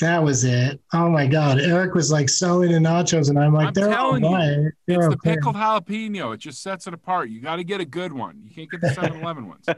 [0.00, 0.78] That was it.
[0.92, 1.58] Oh my God.
[1.58, 4.72] Eric was like so into nachos, and I'm like, I'm they're all telling you.
[4.86, 6.34] They're It's the pickled jalapeno.
[6.34, 7.30] It just sets it apart.
[7.30, 8.42] You got to get a good one.
[8.44, 9.64] You can't get the 7 Eleven ones.
[9.66, 9.74] You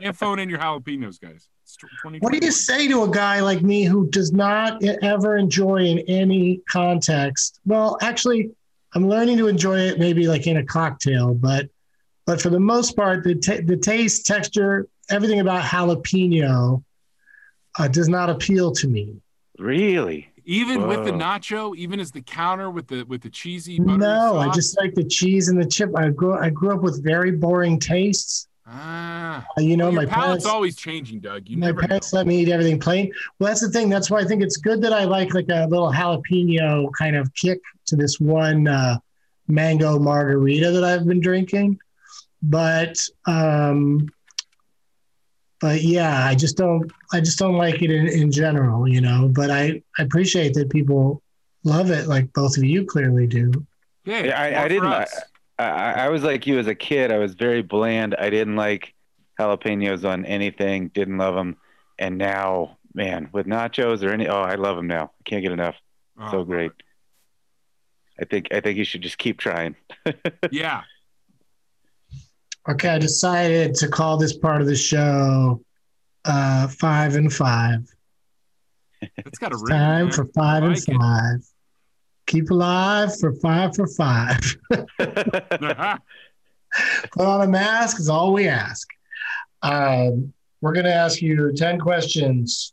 [0.00, 1.48] can't phone in your jalapenos, guys.
[2.20, 6.00] What do you say to a guy like me who does not ever enjoy in
[6.00, 7.60] any context?
[7.64, 8.50] Well, actually,
[8.94, 11.68] I'm learning to enjoy it maybe like in a cocktail, but
[12.26, 16.84] but for the most part, the ta the taste, texture, everything about jalapeno
[17.78, 19.16] uh, does not appeal to me.
[19.58, 20.28] Really?
[20.44, 24.38] Even with the nacho, even as the counter with the with the cheesy buttery No,
[24.38, 25.90] I just like the cheese and the chip.
[25.96, 28.48] I grew I grew up with very boring tastes.
[28.66, 29.46] ah.
[29.56, 30.46] Uh, you know, Well, my palate's parents.
[30.46, 31.48] always changing, Doug.
[31.48, 31.86] You my never know.
[31.88, 33.12] parents let me eat everything plain.
[33.38, 33.88] Well, that's the thing.
[33.88, 37.32] That's why I think it's good that I like like a little jalapeno kind of
[37.34, 38.98] kick to this one uh,
[39.46, 41.78] mango margarita that I've been drinking.
[42.42, 44.08] But um,
[45.62, 49.30] but yeah, I just don't I just don't like it in, in general, you know.
[49.32, 51.22] But I, I appreciate that people
[51.64, 53.50] love it, like both of you clearly do.
[54.04, 55.14] Yeah, Yeah, I- I didn't- us.
[55.58, 57.12] I, I was like you as a kid.
[57.12, 58.16] I was very bland.
[58.18, 58.94] I didn't like
[59.38, 60.88] jalapenos on anything.
[60.88, 61.56] Didn't love them.
[62.00, 65.04] And now, man, with nachos or any, oh, I love them now.
[65.20, 65.76] I can't get enough.
[66.18, 66.72] Oh, so great.
[68.20, 69.76] I think I think you should just keep trying.
[70.50, 70.82] Yeah.
[72.68, 75.60] Okay, I decided to call this part of the show
[76.24, 77.80] uh, five and five.
[79.18, 79.76] It's got a It's ring.
[79.78, 80.12] time man.
[80.12, 80.96] for five I and like it.
[81.00, 81.44] five.
[82.28, 84.38] Keep alive for five for five.
[85.00, 85.98] Put
[87.26, 88.86] on a mask is all we ask.
[89.62, 92.72] Um, we're going to ask you 10 questions,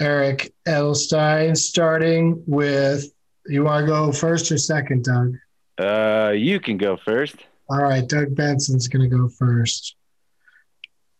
[0.00, 3.04] Eric Edelstein, starting with
[3.46, 5.34] you want to go first or second, Doug?
[5.78, 7.36] uh, you can go first.
[7.68, 9.96] All right, Doug Benson's going to go first.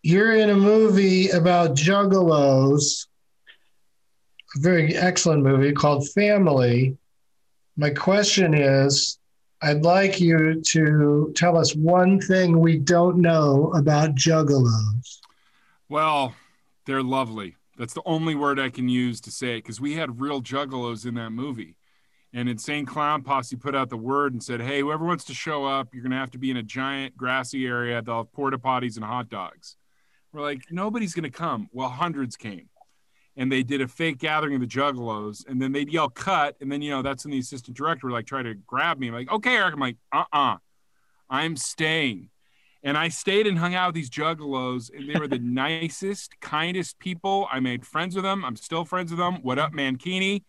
[0.02, 3.06] You're in a movie about juggalos,
[4.54, 6.98] a very excellent movie called Family.
[7.76, 9.18] My question is
[9.62, 15.20] I'd like you to tell us one thing we don't know about juggalos.
[15.88, 16.34] Well,
[16.84, 17.56] they're lovely.
[17.78, 21.06] That's the only word I can use to say it because we had real juggalos
[21.06, 21.76] in that movie.
[22.34, 25.64] And Insane Clown Posse put out the word and said, hey, whoever wants to show
[25.64, 28.02] up, you're going to have to be in a giant grassy area.
[28.02, 29.76] They'll have porta potties and hot dogs.
[30.32, 31.68] We're like, nobody's going to come.
[31.72, 32.68] Well, hundreds came.
[33.36, 35.46] And they did a fake gathering of the juggalos.
[35.46, 36.56] And then they'd yell, cut.
[36.60, 39.08] And then, you know, that's when the assistant director would like try to grab me.
[39.08, 39.74] I'm like, okay, Eric.
[39.74, 40.54] I'm like, uh uh-uh.
[40.54, 40.56] uh,
[41.30, 42.30] I'm staying.
[42.82, 46.98] And I stayed and hung out with these juggalos, and they were the nicest, kindest
[46.98, 47.46] people.
[47.50, 48.44] I made friends with them.
[48.44, 49.36] I'm still friends with them.
[49.42, 50.42] What up, Mankini?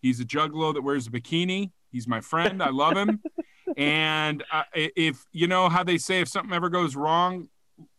[0.00, 1.72] He's a juggalo that wears a bikini.
[1.90, 2.62] He's my friend.
[2.62, 3.20] I love him.
[3.76, 7.48] and uh, if you know how they say, if something ever goes wrong,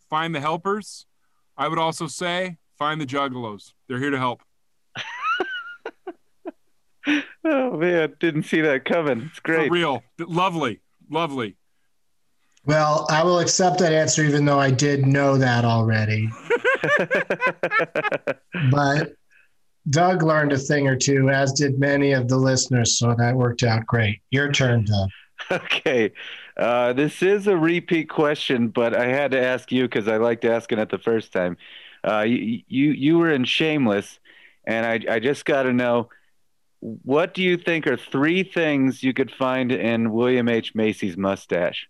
[0.09, 1.05] find the helpers.
[1.57, 3.73] I would also say, find the juggalos.
[3.87, 4.43] They're here to help.
[7.43, 9.23] Oh man, didn't see that coming.
[9.31, 9.67] It's great.
[9.67, 10.03] For real.
[10.19, 10.81] Lovely.
[11.09, 11.55] Lovely.
[12.65, 16.29] Well, I will accept that answer, even though I did know that already.
[18.71, 19.15] but
[19.89, 22.97] Doug learned a thing or two, as did many of the listeners.
[22.97, 24.21] So that worked out great.
[24.29, 25.09] Your turn, Doug.
[25.49, 26.11] Okay.
[26.57, 30.43] Uh, this is a repeat question, but I had to ask you because I liked
[30.43, 31.55] asking it the first time.
[32.05, 34.19] Uh, you, you you were in Shameless,
[34.65, 36.09] and I I just got to know
[36.81, 41.87] what do you think are three things you could find in William H Macy's mustache?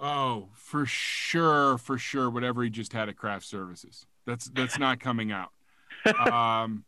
[0.00, 2.30] Oh, for sure, for sure.
[2.30, 4.06] Whatever he just had at craft services.
[4.26, 5.50] That's that's not coming out.
[6.06, 6.84] Um,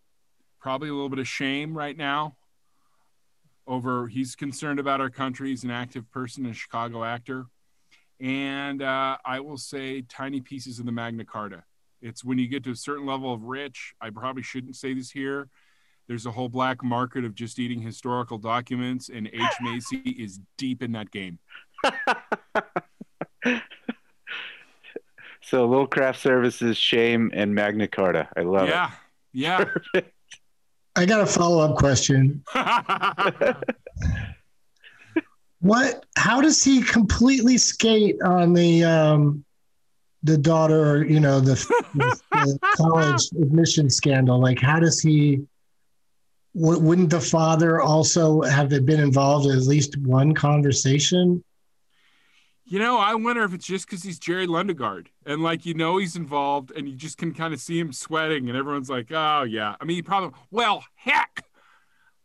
[0.60, 2.36] probably a little bit of shame right now.
[3.66, 5.50] Over he's concerned about our country.
[5.50, 7.46] He's an active person, a Chicago actor,
[8.18, 11.62] and uh, I will say tiny pieces of the Magna Carta.
[12.02, 13.94] It's when you get to a certain level of rich.
[14.00, 15.48] I probably shouldn't say this here.
[16.08, 19.40] There's a whole black market of just eating historical documents, and H.
[19.60, 21.38] Macy is deep in that game.
[25.50, 28.28] So little craft services, shame, and Magna Carta.
[28.36, 28.86] I love yeah.
[28.86, 28.92] it.
[29.32, 29.64] Yeah.
[29.94, 30.00] Yeah.
[30.96, 32.42] I got a follow up question.
[35.60, 36.04] what?
[36.16, 39.44] How does he completely skate on the um,
[40.22, 41.04] the daughter?
[41.04, 41.54] You know, the,
[41.94, 44.40] the, the college admission scandal.
[44.40, 45.42] Like, how does he?
[46.56, 51.44] W- wouldn't the father also have been involved in at least one conversation?
[52.70, 55.96] You know, I wonder if it's just because he's Jerry Lundegaard and like you know
[55.96, 59.42] he's involved and you just can kind of see him sweating and everyone's like, oh
[59.42, 59.74] yeah.
[59.80, 61.46] I mean, he probably well heck,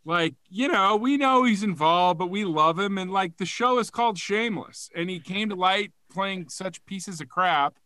[0.05, 3.79] like you know we know he's involved, but we love him and like the show
[3.79, 7.79] is called Shameless and he came to light playing such pieces of crap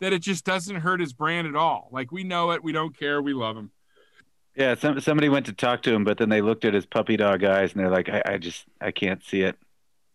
[0.00, 1.88] that it just doesn't hurt his brand at all.
[1.90, 3.70] Like we know it, we don't care, we love him.
[4.54, 7.16] Yeah, some, somebody went to talk to him, but then they looked at his puppy
[7.16, 9.56] dog eyes and they're like, I, I just I can't see it.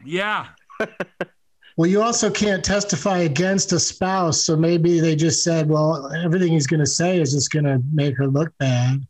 [0.06, 0.50] Yeah.
[1.80, 6.52] Well, you also can't testify against a spouse, so maybe they just said, "Well, everything
[6.52, 9.08] he's going to say is just going to make her look bad."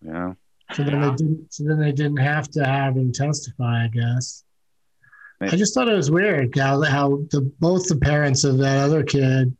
[0.00, 0.34] Yeah.
[0.74, 1.52] So then they didn't.
[1.52, 3.86] So then they didn't have to have him testify.
[3.86, 4.44] I guess.
[5.40, 9.02] I just thought it was weird how how the both the parents of that other
[9.02, 9.56] kid,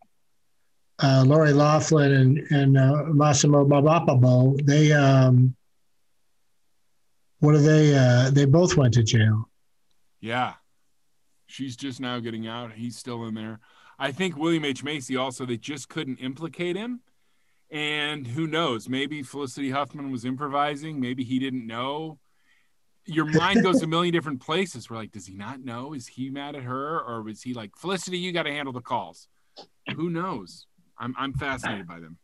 [1.02, 5.56] uh, Lori Laughlin and and uh, Massimo Babapabo, they um,
[7.40, 7.96] what are they?
[7.96, 9.50] Uh, they both went to jail.
[10.20, 10.52] Yeah.
[11.48, 12.72] She's just now getting out.
[12.72, 13.58] He's still in there.
[13.98, 14.84] I think William H.
[14.84, 17.00] Macy also, they just couldn't implicate him.
[17.70, 18.88] And who knows?
[18.88, 21.00] Maybe Felicity Huffman was improvising.
[21.00, 22.18] Maybe he didn't know.
[23.06, 24.88] Your mind goes a million different places.
[24.88, 25.94] We're like, does he not know?
[25.94, 27.00] Is he mad at her?
[27.00, 29.26] Or was he like, Felicity, you got to handle the calls?
[29.96, 30.66] Who knows?
[30.98, 32.18] I'm, I'm fascinated by them.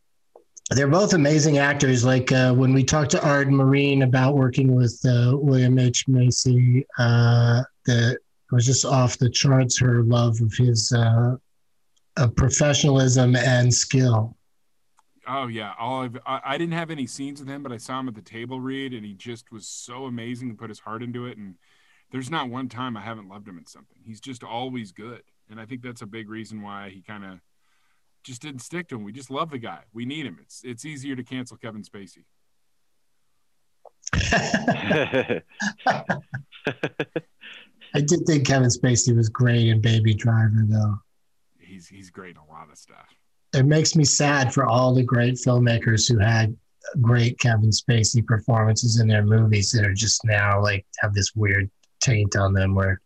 [0.71, 2.05] They're both amazing actors.
[2.05, 6.09] Like uh, when we talked to Arden Myrin about working with uh, William H.
[6.09, 8.19] Macy, uh, the
[8.51, 9.79] was just off the charts.
[9.79, 11.37] Her love of his uh,
[12.17, 14.37] of professionalism and skill.
[15.27, 17.99] Oh yeah, all I've, I, I didn't have any scenes with him, but I saw
[18.01, 21.03] him at the table read, and he just was so amazing and put his heart
[21.03, 21.39] into it.
[21.39, 21.55] And
[22.11, 23.97] there's not one time I haven't loved him in something.
[24.05, 27.41] He's just always good, and I think that's a big reason why he kind of
[28.23, 29.05] just didn't stick to him.
[29.05, 29.81] We just love the guy.
[29.93, 30.39] We need him.
[30.41, 32.25] It's it's easier to cancel Kevin Spacey.
[37.95, 40.97] I did think Kevin Spacey was great in Baby Driver, though.
[41.59, 43.07] He's he's great in a lot of stuff.
[43.55, 46.57] It makes me sad for all the great filmmakers who had
[47.01, 51.71] great Kevin Spacey performances in their movies that are just now like have this weird
[52.01, 53.01] taint on them, where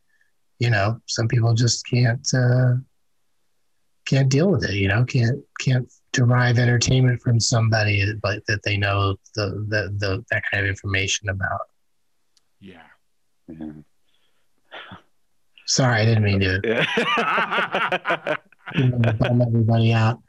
[0.58, 2.74] you know some people just can't uh,
[4.06, 4.74] can't deal with it.
[4.74, 10.24] You know, can't can't derive entertainment from somebody like that they know the the, the
[10.30, 11.60] that kind of information about.
[12.60, 12.82] Yeah.
[13.48, 13.72] yeah.
[15.66, 18.36] Sorry, I didn't mean to
[19.18, 20.20] bum everybody out.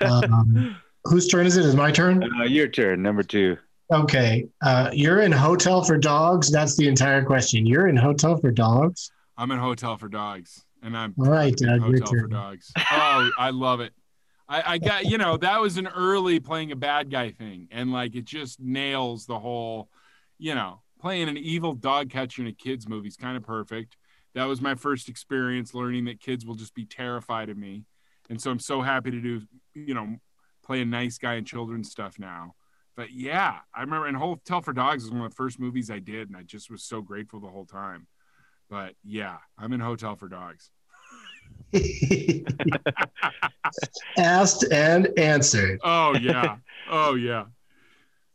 [0.00, 1.64] Um, whose turn is it?
[1.64, 2.22] Is my turn?
[2.22, 3.56] Uh, your turn, number two.
[3.92, 6.50] Okay, uh, you're in Hotel for Dogs.
[6.50, 7.64] That's the entire question.
[7.64, 9.10] You're in Hotel for Dogs.
[9.36, 11.56] I'm in Hotel for Dogs, and I'm all right.
[11.56, 12.72] Doug, Hotel for Dogs.
[12.76, 13.92] Oh, I love it.
[14.48, 17.92] I, I got you know that was an early playing a bad guy thing, and
[17.92, 19.88] like it just nails the whole,
[20.38, 23.96] you know, playing an evil dog catcher in a kids movie is kind of perfect
[24.34, 27.84] that was my first experience learning that kids will just be terrified of me.
[28.30, 29.42] And so I'm so happy to do,
[29.74, 30.16] you know,
[30.64, 32.54] play a nice guy in children's stuff now.
[32.94, 35.98] But yeah, I remember and Hotel for Dogs was one of the first movies I
[35.98, 38.06] did, and I just was so grateful the whole time.
[38.68, 40.70] But yeah, I'm in Hotel for Dogs.
[44.18, 45.80] Asked and answered.
[45.82, 46.56] Oh yeah.
[46.90, 47.46] Oh yeah.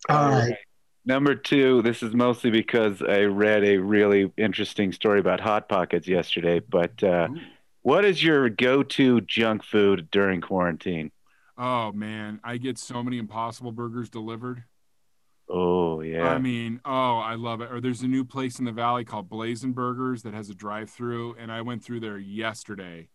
[0.10, 0.58] All right.
[1.06, 6.08] Number two, this is mostly because I read a really interesting story about Hot Pockets
[6.08, 6.60] yesterday.
[6.60, 7.28] But uh,
[7.82, 11.12] what is your go to junk food during quarantine?
[11.58, 12.40] Oh, man.
[12.44, 14.64] I get so many Impossible Burgers delivered.
[15.50, 16.30] Oh, yeah.
[16.30, 17.70] I mean, oh, I love it.
[17.70, 20.90] Or there's a new place in the valley called Blazing Burgers that has a drive
[20.90, 21.36] through.
[21.38, 23.10] And I went through there yesterday.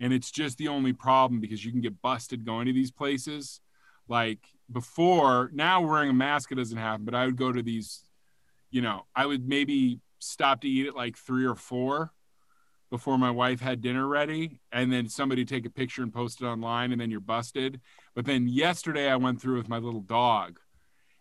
[0.00, 3.60] And it's just the only problem because you can get busted going to these places.
[4.08, 4.40] Like,
[4.70, 8.02] before now wearing a mask it doesn't happen but i would go to these
[8.70, 12.12] you know i would maybe stop to eat at like three or four
[12.90, 16.46] before my wife had dinner ready and then somebody take a picture and post it
[16.46, 17.80] online and then you're busted.
[18.14, 20.58] But then yesterday i went through with my little dog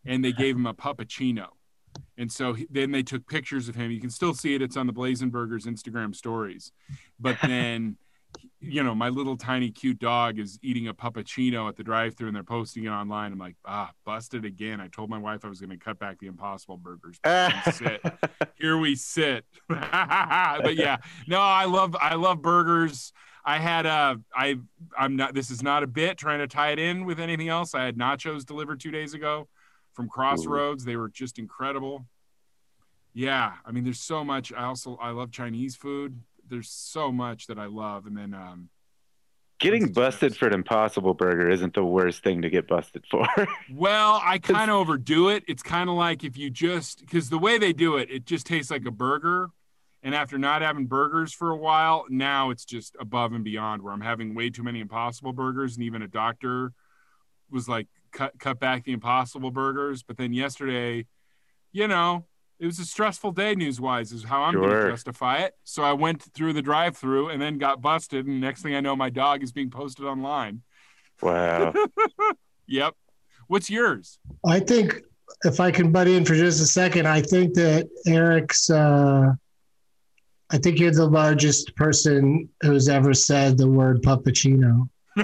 [0.06, 1.48] and they gave him a puppuccino.
[2.18, 3.92] And so he, then they took pictures of him.
[3.92, 4.62] You can still see it.
[4.62, 6.72] It's on the blazenburgers instagram stories.
[7.20, 7.98] But then
[8.60, 12.36] you know, my little tiny cute dog is eating a puppuccino at the drive-through and
[12.36, 13.32] they're posting it online.
[13.32, 14.80] I'm like, ah, busted again.
[14.82, 17.20] I told my wife I was going to cut back the Impossible Burgers.
[18.56, 19.46] Here we sit.
[19.68, 23.14] but yeah, no, I love I love burgers.
[23.46, 24.56] I had a I
[24.98, 27.74] I'm not this is not a bit trying to tie it in with anything else.
[27.74, 29.48] I had nachos delivered 2 days ago
[29.94, 30.84] from Crossroads.
[30.84, 30.86] Ooh.
[30.86, 32.06] They were just incredible.
[33.14, 36.22] Yeah, I mean there's so much I also I love Chinese food.
[36.50, 38.70] There's so much that I love and then um
[39.60, 43.28] Getting busted for an impossible burger isn't the worst thing to get busted for.
[43.74, 45.46] well, I kind of overdo it.
[45.48, 48.46] It's kind of like if you just because the way they do it, it just
[48.46, 49.50] tastes like a burger.
[50.04, 53.92] And after not having burgers for a while, now it's just above and beyond where
[53.94, 55.76] I'm having way too many impossible burgers.
[55.76, 56.72] And even a doctor
[57.50, 60.04] was like, cut, cut back the impossible burgers.
[60.04, 61.08] But then yesterday,
[61.72, 62.26] you know,
[62.60, 64.68] it was a stressful day news wise is how i'm sure.
[64.68, 68.26] going to justify it so i went through the drive through and then got busted
[68.26, 70.62] and next thing i know my dog is being posted online
[71.22, 71.74] wow
[72.68, 72.96] yep
[73.48, 75.02] what's yours i think
[75.44, 79.32] if i can butt in for just a second i think that eric's uh
[80.52, 84.88] i think you're the largest person who's ever said the word puppuccino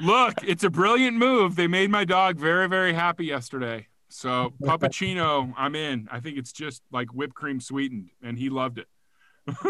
[0.00, 1.56] Look, it's a brilliant move.
[1.56, 3.86] They made my dog very, very happy yesterday.
[4.14, 6.08] So puppuccino, I'm in.
[6.10, 8.86] I think it's just like whipped cream sweetened, and he loved it.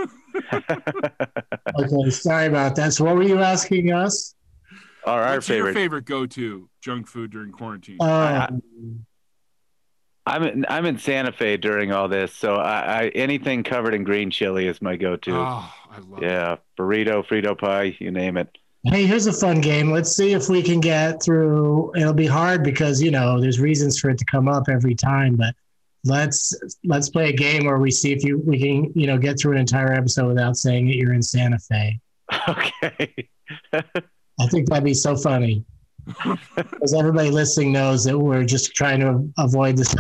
[1.81, 2.93] okay, sorry about that.
[2.93, 4.35] So, what were you asking us?
[5.07, 5.69] All right, What's favorite.
[5.69, 7.97] your favorite go-to junk food during quarantine?
[8.01, 8.49] Uh,
[10.27, 14.05] I'm in, I'm in Santa Fe during all this, so I, I anything covered in
[14.05, 15.37] green chili is my go-to.
[15.37, 16.61] Oh, I love yeah, it.
[16.79, 18.57] burrito, Frito pie, you name it.
[18.87, 19.91] Hey, here's a fun game.
[19.91, 21.91] Let's see if we can get through.
[21.97, 25.37] It'll be hard because you know there's reasons for it to come up every time,
[25.37, 25.55] but
[26.05, 26.55] let's
[26.85, 29.53] let's play a game where we see if you we can you know get through
[29.53, 32.01] an entire episode without saying that you're in Santa Fe.
[32.49, 33.29] Okay.
[33.73, 35.65] I think that'd be so funny
[36.57, 39.95] because everybody listening knows that we're just trying to avoid this.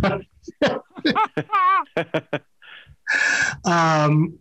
[3.65, 4.39] um,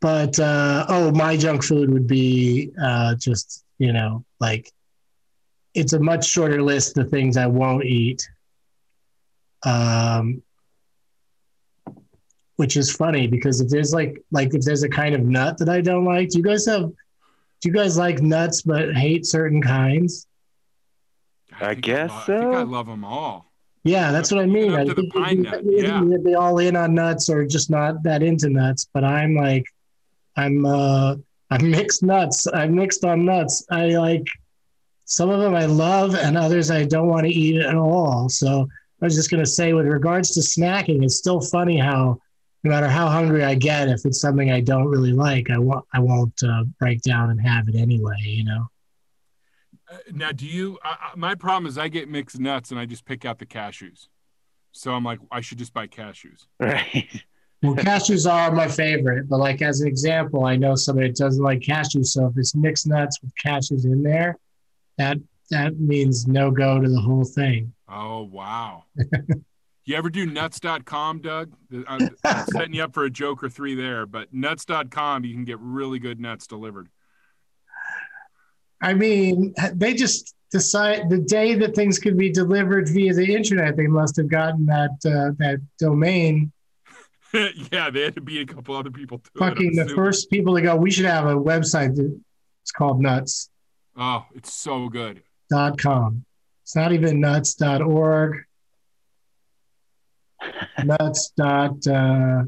[0.00, 4.72] but uh, oh, my junk food would be uh, just you know like
[5.74, 8.28] it's a much shorter list of things I won't eat.
[9.64, 10.42] Um,
[12.56, 15.68] which is funny because if there's like like if there's a kind of nut that
[15.68, 16.82] I don't like, do you guys have?
[16.82, 20.26] Do you guys like nuts but hate certain kinds?
[21.60, 22.36] I, I guess I, so.
[22.36, 23.50] I think I love them all.
[23.84, 24.74] Yeah, that's what I mean.
[24.74, 25.62] I think pine nut.
[25.64, 26.02] Yeah.
[26.22, 28.88] be all in on nuts or just not that into nuts.
[28.92, 29.64] But I'm like,
[30.36, 31.16] I'm uh,
[31.50, 32.46] I'm mixed nuts.
[32.52, 33.64] I'm mixed on nuts.
[33.70, 34.26] I like
[35.04, 38.28] some of them I love, and others I don't want to eat at all.
[38.28, 38.68] So
[39.02, 42.18] I was just gonna say, with regards to snacking, it's still funny how
[42.62, 45.84] no matter how hungry I get, if it's something I don't really like, I won't
[45.92, 48.18] I won't uh, break down and have it anyway.
[48.20, 48.70] You know.
[49.90, 50.78] Uh, now, do you?
[50.84, 54.08] Uh, my problem is I get mixed nuts and I just pick out the cashews.
[54.72, 56.46] So I'm like, I should just buy cashews.
[56.60, 57.24] Right.
[57.62, 61.42] Well, cashews are my favorite, but like as an example, I know somebody that doesn't
[61.42, 62.06] like cashews.
[62.06, 64.36] So if it's mixed nuts with cashews in there,
[64.96, 65.18] that
[65.50, 67.74] that means no go to the whole thing.
[67.86, 68.84] Oh wow!
[69.84, 71.52] you ever do nuts.com, Doug?
[71.86, 75.44] I'm, I'm setting you up for a joke or three there, but nuts.com you can
[75.44, 76.88] get really good nuts delivered.
[78.80, 83.76] I mean, they just decide the day that things could be delivered via the internet.
[83.76, 86.52] They must have gotten that uh, that domain
[87.72, 89.30] yeah, they had to be a couple other people too.
[89.38, 91.96] Fucking the first people to go, we should have a website
[92.62, 93.50] it's called Nuts.
[93.96, 95.22] Oh, it's so good.
[95.50, 96.24] Dot com.
[96.62, 98.44] It's not even nuts.org.
[100.84, 101.32] nuts.
[101.36, 102.44] Dot, uh,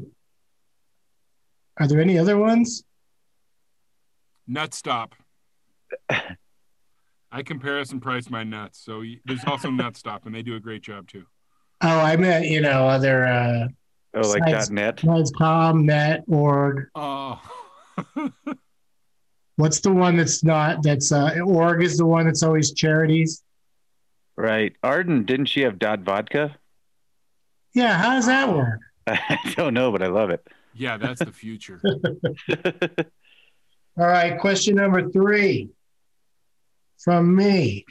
[1.77, 2.83] are there any other ones?
[4.49, 5.13] Nutstop.
[6.09, 8.79] I comparison price my nuts.
[8.83, 11.25] So there's also Nutstop, and they do a great job too.
[11.81, 13.25] Oh, I meant you know other.
[13.25, 13.67] Uh,
[14.15, 15.01] Oh, like Sites, .net.
[15.37, 16.87] com, net, org.
[16.93, 17.41] Oh.
[19.55, 20.83] What's the one that's not?
[20.83, 23.43] That's uh, org is the one that's always charities.
[24.35, 25.25] Right, Arden.
[25.25, 26.55] Didn't she have dot vodka?
[27.73, 28.79] Yeah, how does that work?
[29.07, 30.45] I don't know, but I love it.
[30.73, 31.81] Yeah, that's the future.
[33.97, 35.69] All right, question number three
[36.97, 37.85] from me.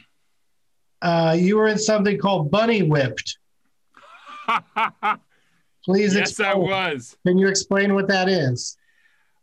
[1.00, 3.38] Uh, you were in something called Bunny Whipped.
[5.84, 6.50] Please yes, explain.
[6.50, 7.16] I was.
[7.26, 8.76] Can you explain what that is?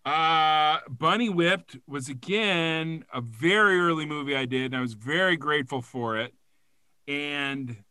[0.06, 5.36] Uh, Bunny Whipped was again a very early movie I did, and I was very
[5.36, 6.34] grateful for it.
[7.08, 7.84] And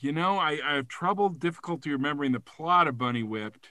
[0.00, 3.70] you know, I, I have trouble, difficulty remembering the plot of Bunny Whipped,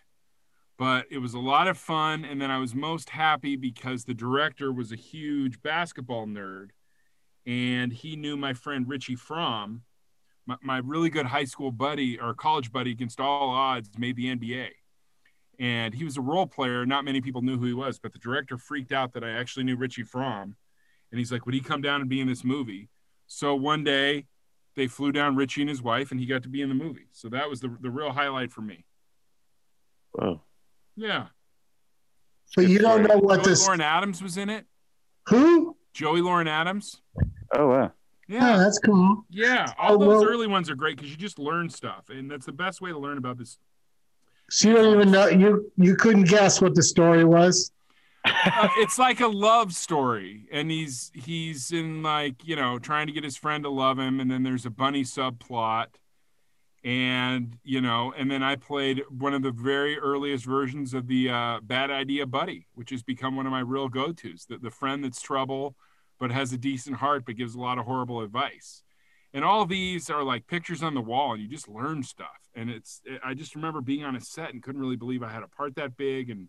[0.78, 2.24] but it was a lot of fun.
[2.24, 6.70] And then I was most happy because the director was a huge basketball nerd,
[7.46, 9.82] and he knew my friend Richie Frahm
[10.46, 14.36] my, my really good high school buddy or college buddy against all odds made the
[14.36, 14.70] NBA.
[15.60, 16.86] and he was a role player.
[16.86, 19.64] Not many people knew who he was, but the director freaked out that I actually
[19.66, 20.56] knew Richie Frahm,
[21.12, 22.90] and he's like, "Would he come down and be in this movie?"
[23.28, 24.26] So one day,
[24.76, 27.08] they flew down Richie and his wife, and he got to be in the movie.
[27.12, 28.86] So that was the the real highlight for me.
[30.14, 30.42] Whoa.
[30.96, 31.28] Yeah.
[32.56, 33.64] But you don't know what Joey this.
[33.66, 34.66] Lauren Adams was in it.
[35.30, 35.76] Who?
[35.94, 37.02] Joey Lauren Adams.
[37.56, 37.92] Oh wow.
[38.34, 38.56] Yeah.
[38.56, 39.26] Oh, that's cool.
[39.30, 42.30] Yeah, all Oh, those well- early ones are great because you just learn stuff, and
[42.32, 43.58] that's the best way to learn about this.
[44.50, 47.72] So you don't even know you you couldn't guess what the story was.
[48.26, 53.14] Uh, it's like a love story, and he's he's in like you know trying to
[53.14, 55.88] get his friend to love him, and then there's a bunny subplot,
[56.84, 61.30] and you know, and then I played one of the very earliest versions of the
[61.30, 64.46] uh, Bad Idea Buddy, which has become one of my real go-tos.
[64.50, 65.76] The the friend that's trouble,
[66.24, 68.82] but has a decent heart, but gives a lot of horrible advice.
[69.34, 72.40] And all these are like pictures on the wall, and you just learn stuff.
[72.56, 75.44] And it's I just remember being on a set and couldn't really believe I had
[75.44, 76.48] a part that big, and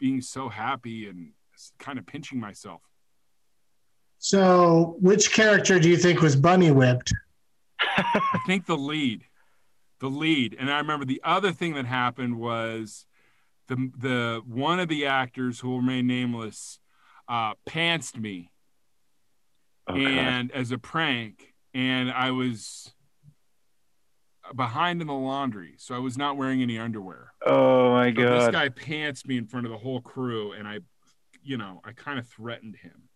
[0.00, 1.34] being so happy and
[1.78, 2.80] kind of pinching myself.
[4.18, 7.12] So which character do you think was bunny whipped?
[7.80, 9.22] I think the lead,
[10.00, 13.06] the lead, and I remember the other thing that happened was
[13.68, 16.80] the the one of the actors who will remain nameless
[17.28, 18.51] uh, pantsed me,
[19.88, 19.98] God.
[19.98, 22.92] and as a prank, and I was
[24.54, 27.32] behind in the laundry, so I was not wearing any underwear.
[27.46, 30.80] Oh my So this guy pants me in front of the whole crew, and I,
[31.42, 33.08] you know, I kind of threatened him.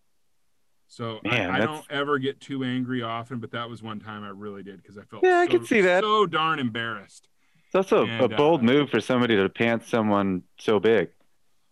[0.88, 3.98] So I- Man, I, that's- don't ever get too angry often, but that was one
[4.00, 6.02] time I really did because I felt Yeah, I so, can see that.
[6.02, 7.28] so darn embarrassed.
[7.66, 11.10] It's also a And, uh, bold move for somebody to pants someone so big.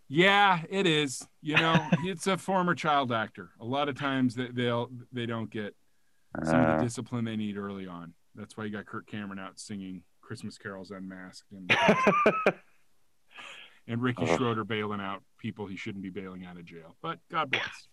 [0.08, 1.26] Yeah, it is.
[1.42, 3.50] You know, it's a former child actor.
[3.60, 5.74] A lot of times they, they'll they don't get
[6.44, 8.12] some of Uh, the discipline they need early on.
[8.34, 11.72] That's why you got Kirk Cameron out singing Christmas carols unmasked and
[13.86, 14.38] and Ricky Ugh.
[14.38, 16.96] Schroder bailing out people he shouldn't be bailing out of jail.
[17.02, 17.88] But God bless.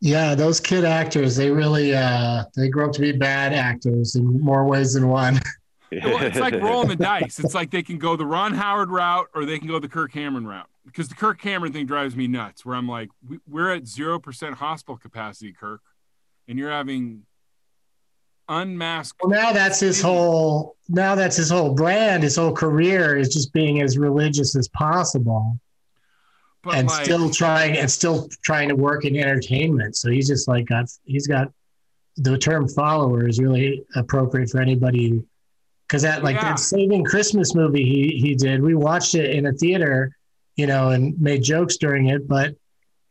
[0.00, 4.40] Yeah, those kid actors, they really uh they grow up to be bad actors in
[4.40, 5.40] more ways than one.
[6.02, 7.38] Well, it's like rolling the dice.
[7.38, 10.10] It's like they can go the Ron Howard route or they can go the Kirk
[10.10, 10.66] Cameron route.
[10.84, 12.64] Because the Kirk Cameron thing drives me nuts.
[12.64, 15.80] Where I'm like, we, we're at zero percent hospital capacity, Kirk,
[16.46, 17.22] and you're having
[18.48, 19.18] unmasked.
[19.22, 23.52] Well, now that's his whole now that's his whole brand, his whole career is just
[23.52, 25.58] being as religious as possible
[26.62, 29.96] But and like, still trying and still trying to work in entertainment.
[29.96, 31.50] So he's just like got he's got
[32.16, 35.22] the term follower is really appropriate for anybody
[35.88, 36.50] because that like Yeah.
[36.50, 40.14] that saving Christmas movie he he did, we watched it in a theater,
[40.56, 42.54] you know, and made jokes during it, but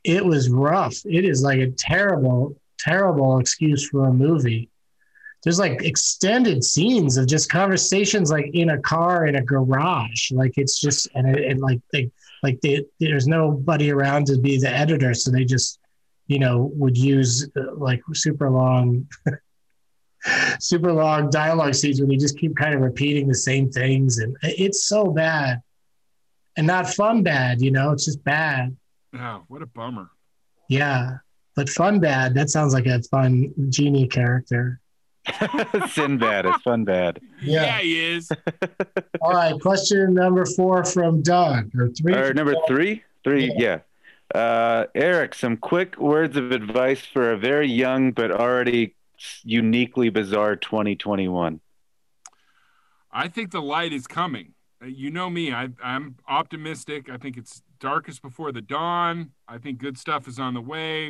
[0.04, 0.96] it was rough.
[1.06, 4.70] It is like a terrible, terrible excuse for a movie.
[5.44, 10.32] There's like extended scenes of just conversations like in a car in a garage.
[10.32, 12.12] Like it's just and it, and like they
[12.44, 15.80] like they, there's nobody around to be the editor, so they just
[16.28, 19.08] you know would use uh, like super long
[20.60, 24.36] super long dialogue scenes where they just keep kind of repeating the same things and
[24.42, 25.62] it's so bad
[26.58, 28.76] and not fun bad you know it's just bad
[29.16, 30.10] oh, what a bummer.
[30.70, 31.18] yeah
[31.56, 34.80] but fun bad that sounds like a fun genie character
[35.90, 37.22] Sinbad is fun bad.
[37.42, 37.64] Yeah.
[37.64, 38.30] Yeah, he is.
[39.22, 43.04] all right question number four from doug or three Or number three?
[43.24, 43.80] Three, yeah.
[44.36, 48.96] Uh, Eric, some quick words of advice for a very young but already
[49.44, 51.62] uniquely bizarre 2021.
[53.12, 54.54] I think the light is coming.
[54.84, 55.54] Uh, You know me.
[55.54, 57.10] I, I'm optimistic.
[57.10, 59.32] I think it's darkest before the dawn.
[59.48, 61.10] I think good stuff is on the way.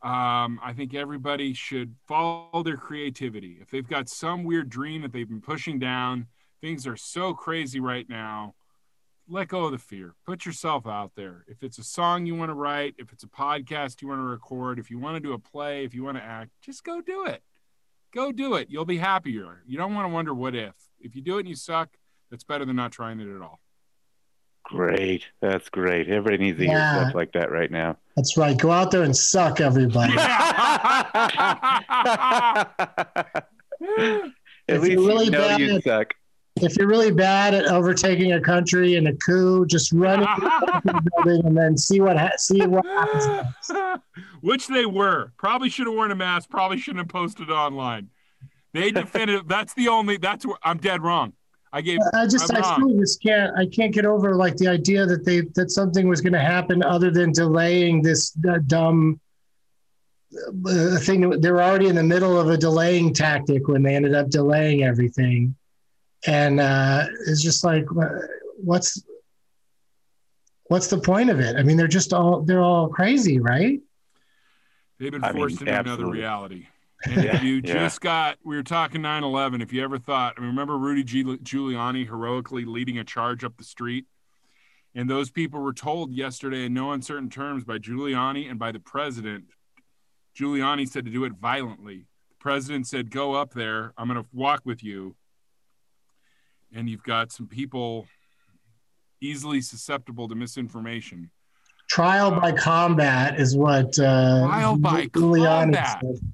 [0.00, 3.58] Um, I think everybody should follow their creativity.
[3.60, 6.26] If they've got some weird dream that they've been pushing down,
[6.60, 8.54] things are so crazy right now.
[9.28, 10.14] Let go of the fear.
[10.24, 11.44] Put yourself out there.
[11.48, 14.24] If it's a song you want to write, if it's a podcast you want to
[14.24, 17.00] record, if you want to do a play, if you want to act, just go
[17.00, 17.42] do it
[18.12, 18.68] go do it.
[18.70, 19.62] You'll be happier.
[19.66, 20.74] You don't want to wonder what if.
[21.00, 21.90] If you do it and you suck,
[22.30, 23.60] that's better than not trying it at all.
[24.64, 25.24] Great.
[25.40, 26.08] That's great.
[26.08, 27.02] Everybody needs to hear Yeah.
[27.04, 27.96] stuff like that right now.
[28.16, 31.06] that's right go out there and suck everybody At
[34.76, 36.14] If least you're really you know bad you at- suck.
[36.56, 40.40] if you're really bad at overtaking a country in a coup, just run into
[40.84, 43.26] the building and then see what ha- see what happens.
[43.70, 44.02] next.
[44.42, 45.32] Which they were.
[45.38, 46.50] Probably should have worn a mask.
[46.50, 48.08] Probably shouldn't have posted online.
[48.74, 49.48] They defended.
[49.48, 50.18] that's the only.
[50.18, 51.32] That's where I'm dead wrong.
[51.72, 52.00] I gave.
[52.14, 52.80] I just I'm I wrong.
[52.80, 56.20] still just can't I can't get over like the idea that they that something was
[56.20, 59.20] going to happen other than delaying this uh, dumb
[60.66, 61.28] uh, thing.
[61.40, 64.82] They were already in the middle of a delaying tactic when they ended up delaying
[64.82, 65.54] everything,
[66.26, 67.84] and uh, it's just like
[68.56, 69.02] what's
[70.64, 71.56] what's the point of it?
[71.56, 73.80] I mean, they're just all they're all crazy, right?
[74.98, 76.66] They've been I mean, forced into another reality.
[77.04, 77.74] And if you Yeah.
[77.74, 79.62] just got, we were talking 9 11.
[79.62, 83.64] If you ever thought, I mean, remember Rudy Giuliani heroically leading a charge up the
[83.64, 84.06] street?
[84.94, 88.80] And those people were told yesterday in no uncertain terms by Giuliani and by the
[88.80, 89.44] president.
[90.36, 92.06] Giuliani said to do it violently.
[92.30, 93.92] The president said, Go up there.
[93.96, 95.14] I'm going to walk with you.
[96.74, 98.06] And you've got some people
[99.20, 101.30] easily susceptible to misinformation.
[101.88, 106.00] Trial by combat is what uh, Trial by Giuliani combat.
[106.02, 106.32] said.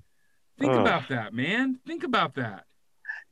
[0.65, 0.81] Think Ugh.
[0.81, 1.79] about that, man.
[1.87, 2.65] Think about that.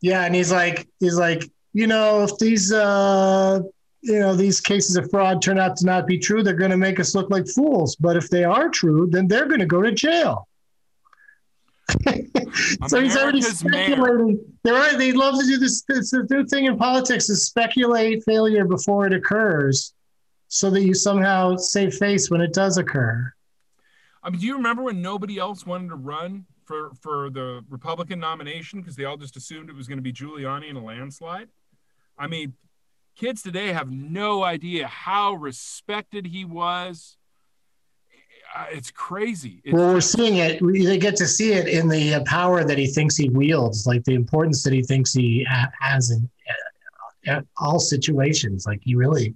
[0.02, 3.60] Yeah, and he's like, he's like, you know, if these, uh,
[4.02, 6.76] you know, these cases of fraud turn out to not be true, they're going to
[6.76, 7.96] make us look like fools.
[7.96, 10.46] But if they are true, then they're going to go to jail.
[12.86, 14.38] so he's already speculating.
[14.62, 14.98] They're.
[14.98, 15.84] They love to do this.
[15.88, 19.94] This the new thing in politics is speculate failure before it occurs,
[20.48, 23.32] so that you somehow save face when it does occur.
[24.22, 28.18] I mean, do you remember when nobody else wanted to run for for the Republican
[28.18, 31.48] nomination because they all just assumed it was going to be Giuliani in a landslide?
[32.18, 32.54] I mean,
[33.14, 37.18] kids today have no idea how respected he was.
[38.70, 39.60] It's crazy.
[39.64, 40.60] It's well, we're seeing it.
[40.62, 44.04] They get to see it in the uh, power that he thinks he wields, like
[44.04, 45.46] the importance that he thinks he
[45.80, 46.28] has in
[47.28, 48.66] uh, uh, all situations.
[48.66, 49.34] Like he really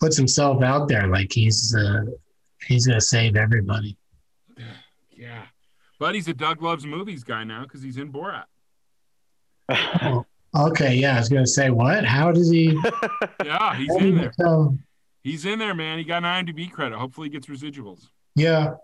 [0.00, 2.04] puts himself out there, like he's uh,
[2.66, 3.96] he's going to save everybody.
[5.12, 5.46] yeah,
[5.98, 8.44] but he's a Doug Loves Movies guy now because he's in Borat.
[10.56, 12.04] Okay, yeah, I was going to say what?
[12.04, 12.80] How does he?
[13.44, 14.30] Yeah, he's in there.
[14.38, 14.84] become-
[15.24, 15.98] He's in there, man.
[15.98, 16.96] He got an IMDb credit.
[16.96, 18.06] Hopefully, he gets residuals.
[18.36, 18.74] yeah,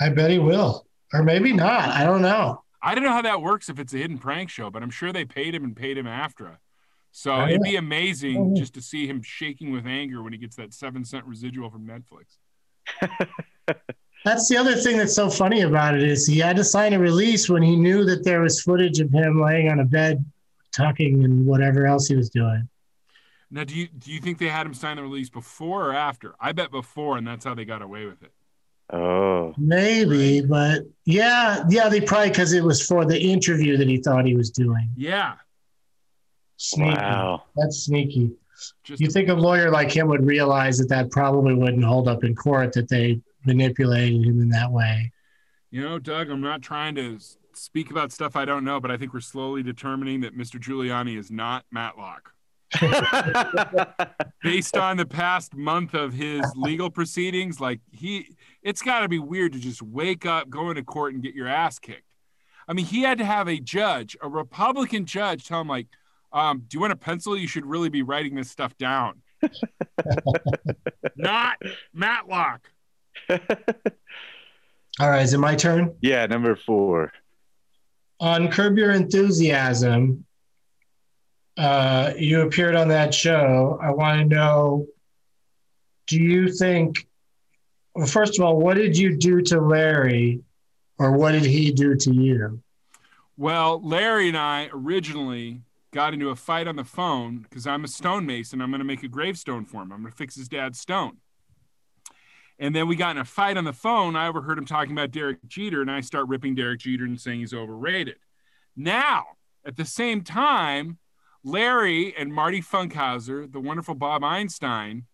[0.00, 1.90] I bet he will, or maybe not.
[1.90, 2.62] I don't know.
[2.82, 5.12] I don't know how that works if it's a hidden prank show, but I'm sure
[5.12, 6.58] they paid him and paid him after.
[7.12, 8.58] So I it'd be I amazing know.
[8.58, 11.86] just to see him shaking with anger when he gets that seven cent residual from
[11.86, 12.38] Netflix.
[14.24, 16.98] That's the other thing that's so funny about it is he had to sign a
[16.98, 20.24] release when he knew that there was footage of him laying on a bed,
[20.72, 22.68] talking and whatever else he was doing.
[23.50, 26.34] Now, do you do you think they had him sign the release before or after?
[26.38, 28.32] I bet before, and that's how they got away with it.
[28.92, 33.98] Oh, Maybe, but yeah, yeah, they probably because it was for the interview that he
[33.98, 34.90] thought he was doing.
[34.96, 35.34] Yeah,
[36.56, 36.96] Sneaky.
[37.00, 37.44] wow.
[37.56, 38.32] That's sneaky.
[38.84, 42.22] just You think a lawyer like him would realize that that probably wouldn't hold up
[42.22, 45.12] in court that they manipulated him in that way.
[45.70, 46.30] you know, Doug.
[46.30, 47.18] I'm not trying to
[47.54, 50.60] speak about stuff I don't know, but I think we're slowly determining that Mr.
[50.60, 52.32] Giuliani is not Matlock.
[54.42, 59.18] based on the past month of his legal proceedings like he it's got to be
[59.18, 62.04] weird to just wake up go into court and get your ass kicked
[62.68, 65.88] i mean he had to have a judge a republican judge tell him like
[66.32, 69.20] um, do you want a pencil you should really be writing this stuff down
[71.16, 71.56] not
[71.92, 72.70] matlock
[75.00, 75.94] All right, is it my turn?
[76.00, 77.12] yeah, number four.
[78.18, 80.26] On Curb Your Enthusiasm,
[81.56, 83.78] uh, you appeared on that show.
[83.82, 84.86] I want to know
[86.10, 87.06] do you think,
[87.94, 90.40] well, first of all, what did you do to Larry
[90.98, 92.60] or what did he do to you?
[93.36, 95.62] Well, Larry and I originally
[95.92, 98.60] got into a fight on the phone because I'm a stonemason.
[98.60, 99.92] I'm going to make a gravestone for him.
[99.92, 101.18] I'm going to fix his dad's stone.
[102.60, 104.14] And then we got in a fight on the phone.
[104.14, 107.40] I overheard him talking about Derek Jeter, and I start ripping Derek Jeter and saying
[107.40, 108.16] he's overrated.
[108.76, 109.24] Now,
[109.64, 110.98] at the same time,
[111.42, 115.06] Larry and Marty Funkhouser, the wonderful Bob Einstein,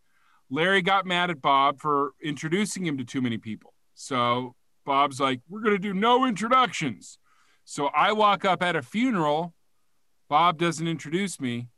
[0.51, 3.73] Larry got mad at Bob for introducing him to too many people.
[3.95, 7.19] So Bob's like, We're going to do no introductions.
[7.65, 9.55] So I walk up at a funeral.
[10.29, 11.69] Bob doesn't introduce me,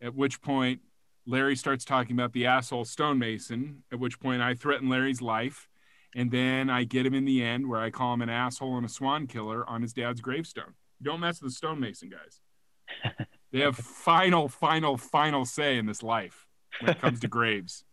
[0.00, 0.80] at which point
[1.26, 5.68] Larry starts talking about the asshole stonemason, at which point I threaten Larry's life.
[6.14, 8.86] And then I get him in the end where I call him an asshole and
[8.86, 10.74] a swan killer on his dad's gravestone.
[11.02, 13.26] Don't mess with the stonemason guys.
[13.52, 16.46] they have final, final, final say in this life
[16.80, 17.84] when it comes to graves.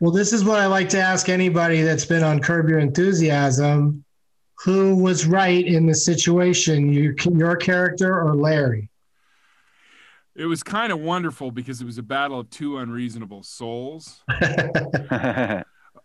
[0.00, 4.04] Well, this is what I like to ask anybody that's been on Curb Your Enthusiasm
[4.64, 8.87] who was right in the situation, your, your character or Larry?
[10.38, 14.22] It was kind of wonderful because it was a battle of two unreasonable souls.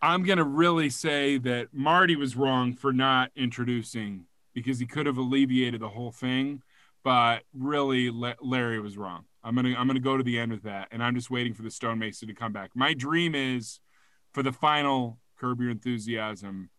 [0.01, 4.25] I'm going to really say that Marty was wrong for not introducing
[4.55, 6.63] because he could have alleviated the whole thing,
[7.03, 9.25] but really La- Larry was wrong.
[9.43, 11.29] I'm going to I'm going to go to the end with that and I'm just
[11.29, 12.71] waiting for the stonemason to come back.
[12.73, 13.81] My dream is
[14.33, 16.71] for the final curb your enthusiasm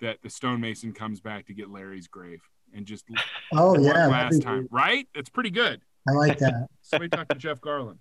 [0.00, 2.42] that the stonemason comes back to get Larry's grave
[2.72, 3.06] and just
[3.52, 4.06] Oh yeah.
[4.06, 5.08] last time, right?
[5.14, 5.80] It's pretty good.
[6.08, 6.66] I like that.
[6.84, 7.96] So we talk to Jeff Garlin.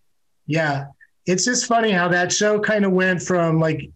[0.48, 0.88] Yeah.
[1.26, 3.90] it's just funny how that show kind of went from like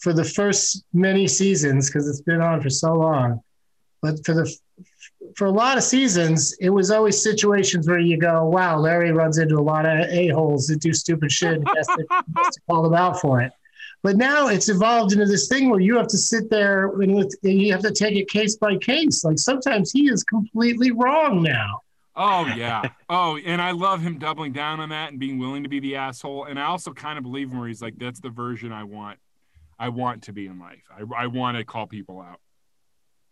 [0.00, 3.40] for the first many seasons because it's been on for so long,
[4.02, 4.54] but for the
[5.36, 9.38] for a lot of seasons, it was always situations where you go, "Wow, Larry runs
[9.38, 12.04] into a lot of a holes that do stupid shit and has to,
[12.36, 13.52] has to call them out for it."
[14.02, 17.72] But now it's evolved into this thing where you have to sit there and you
[17.72, 19.24] have to take it case by case.
[19.24, 21.80] Like sometimes he is completely wrong now.
[22.16, 22.82] Oh yeah.
[23.08, 25.96] Oh, and I love him doubling down on that and being willing to be the
[25.96, 26.44] asshole.
[26.44, 29.18] And I also kind of believe him where he's like, "That's the version I want.
[29.78, 30.82] I want to be in life.
[30.90, 32.40] I, I want to call people out,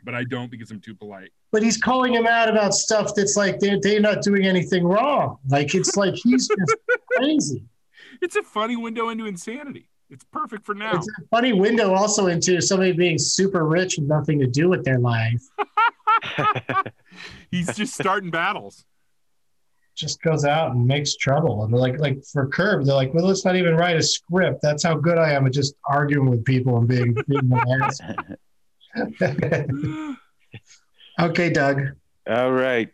[0.04, 3.36] but I don't because I'm too polite." But he's calling him out about stuff that's
[3.36, 5.38] like they're they're not doing anything wrong.
[5.48, 6.76] Like it's like he's just
[7.16, 7.64] crazy.
[8.22, 9.88] It's a funny window into insanity.
[10.10, 10.96] It's perfect for now.
[10.96, 14.84] It's a funny window also into somebody being super rich with nothing to do with
[14.84, 15.42] their life.
[17.50, 18.84] He's just starting battles.
[19.94, 21.64] Just goes out and makes trouble.
[21.64, 24.60] And they're like, like for Curb, they're like, well, let's not even write a script.
[24.62, 27.52] That's how good I am at just arguing with people and being, being
[27.82, 28.00] ass.
[31.20, 31.82] okay, Doug.
[32.28, 32.92] All right.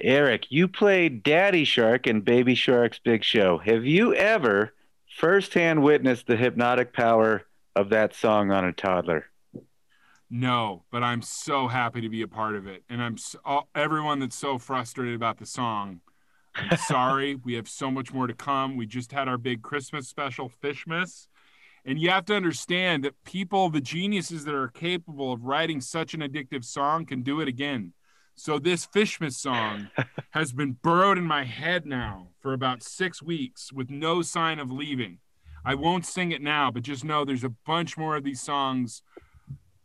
[0.00, 3.58] Eric, you played Daddy Shark in Baby Shark's Big Show.
[3.58, 4.72] Have you ever
[5.16, 7.44] firsthand witnessed the hypnotic power
[7.74, 9.27] of that song on a toddler?
[10.30, 12.84] No, but I'm so happy to be a part of it.
[12.88, 16.00] And I'm so, all, everyone that's so frustrated about the song.
[16.54, 17.34] I'm sorry.
[17.36, 18.76] we have so much more to come.
[18.76, 21.28] We just had our big Christmas special, Fishmas.
[21.84, 26.12] And you have to understand that people, the geniuses that are capable of writing such
[26.12, 27.94] an addictive song, can do it again.
[28.34, 29.88] So this Fishmas song
[30.30, 34.70] has been burrowed in my head now for about six weeks with no sign of
[34.70, 35.18] leaving.
[35.64, 39.02] I won't sing it now, but just know there's a bunch more of these songs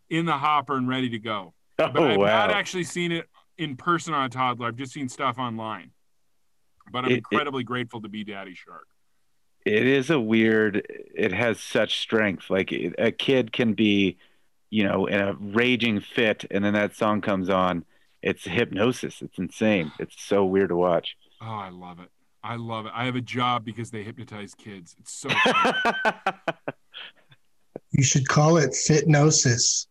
[0.10, 1.54] in the hopper and ready to go.
[1.80, 2.26] Oh, but I've wow.
[2.48, 3.28] not actually seen it
[3.58, 4.68] in person on a toddler.
[4.68, 5.92] I've just seen stuff online.
[6.92, 8.88] But I'm It- it- incredibly grateful to be Daddy Shark.
[9.66, 10.86] It is a weird,
[11.16, 12.50] it has such strength.
[12.50, 14.18] Like it- a kid can be,
[14.70, 17.86] you know, in a raging fit, and then that song comes on.
[18.22, 19.22] It's hypnosis.
[19.22, 19.92] It's insane.
[20.00, 21.16] It's so weird to watch.
[21.42, 22.10] Oh, I love it.
[22.44, 22.92] I love it.
[22.94, 24.96] I have a job because they hypnotize kids.
[25.00, 26.34] It's so fun.
[27.92, 29.88] You should call it fitnosis.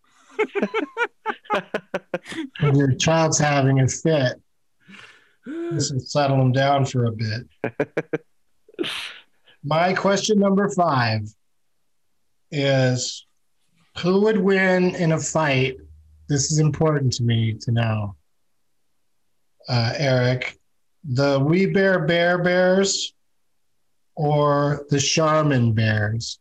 [2.61, 4.41] when your child's having a fit,
[5.45, 7.49] this will settle them down for a bit.
[9.65, 11.23] My question number five
[12.51, 13.27] is
[13.99, 15.77] who would win in a fight?
[16.29, 18.17] This is important to me to know.
[19.69, 20.59] Uh, Eric,
[21.05, 23.13] the We Bare Bare Bears
[24.15, 26.39] or the Charmin Bears?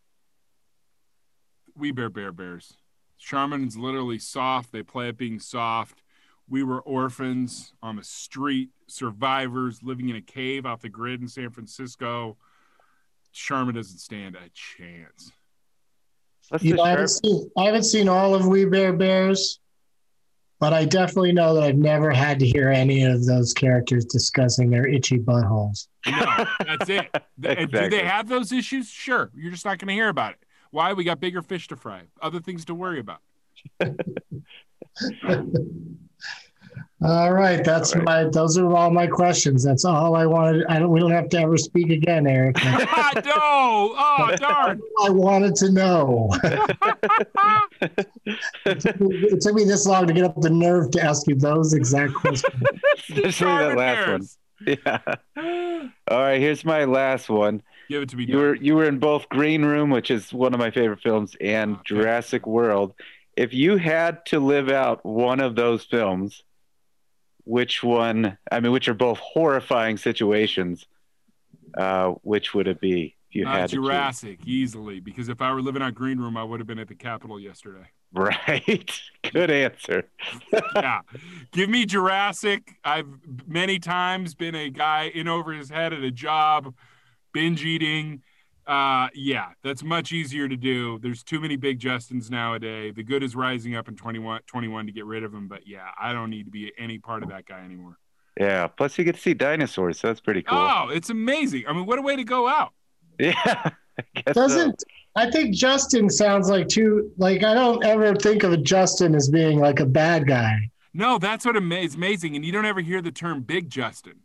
[1.82, 2.78] we bare bare bears.
[3.22, 4.72] Charmin's literally soft.
[4.72, 6.02] They play it being soft.
[6.50, 11.28] We were orphans on the street, survivors living in a cave off the grid in
[11.28, 12.38] San Francisco.
[13.32, 15.32] Charmin doesn't stand a chance.
[16.50, 19.60] What's You know, I, haven't seen, I haven't seen all of We Bare Bears,
[20.60, 24.70] but I definitely know that I've never had to hear any of those characters discussing
[24.70, 25.88] their itchy buttholes.
[26.06, 27.08] No, that's it.
[27.42, 28.90] Th- and Do they have those issues?
[28.90, 29.32] Sure.
[29.34, 30.46] You're just not going to hear about it.
[30.72, 30.94] Why?
[30.94, 33.20] We got bigger fish to fry, other things to worry about.
[37.04, 38.26] All right, that's All right.
[38.26, 38.30] my.
[38.30, 39.64] Those are all my questions.
[39.64, 40.66] That's all I wanted.
[40.68, 40.92] I don't.
[40.92, 42.58] We don't have to ever speak again, Eric.
[43.26, 43.94] No!
[43.98, 44.80] Oh, darn!
[45.04, 46.30] I wanted to know.
[48.66, 51.28] it, took me, it took me this long to get up the nerve to ask
[51.28, 52.54] you those exact questions.
[53.10, 54.28] Especially that last one.
[54.66, 55.00] Yeah.
[56.08, 57.62] All right, here's my last one.
[57.92, 58.24] Give it to me.
[58.24, 61.36] You were you were in both Green Room, which is one of my favorite films,
[61.42, 61.82] and Okay.
[61.88, 62.94] Jurassic World.
[63.36, 66.42] If you had to live out one of those films,
[67.44, 68.38] which one?
[68.50, 70.86] I mean, which are both horrifying situations.
[71.78, 73.16] Uh, which would it be?
[73.30, 73.70] If you Uh, had?
[73.72, 75.02] Jurassic, easily.
[75.02, 77.40] Because if I were living on Green Room, I would have been at the Capitol
[77.42, 77.88] yesterday.
[78.14, 78.92] Right.
[79.32, 80.04] Good answer.
[80.76, 81.00] yeah.
[81.54, 82.76] Give me Jurassic.
[82.84, 83.08] I've
[83.48, 86.74] many times been a guy in over his head at a job,
[87.34, 88.22] binge eating.
[88.68, 91.00] Uh, yeah, that's much easier to do.
[91.00, 92.94] There's too many big Justins nowadays.
[92.96, 95.48] The good is rising up in 21, 21 to get rid of him.
[95.48, 97.98] But yeah, I don't need to be any part of that guy anymore.
[98.40, 98.68] Yeah.
[98.68, 100.58] Plus, you get to see dinosaurs, so that's pretty cool.
[100.58, 101.64] Oh, it's amazing.
[101.68, 102.74] I mean, what a way to go out.
[103.20, 103.70] Yeah.
[104.00, 104.34] I guess.
[104.34, 104.84] Doesn't
[105.16, 109.60] I think Justin sounds like too like I don't ever think of Justin as being
[109.60, 110.72] like a bad guy.
[110.94, 112.36] No, that's what ama- is amazing.
[112.36, 114.22] And you don't ever hear the term Big Justin.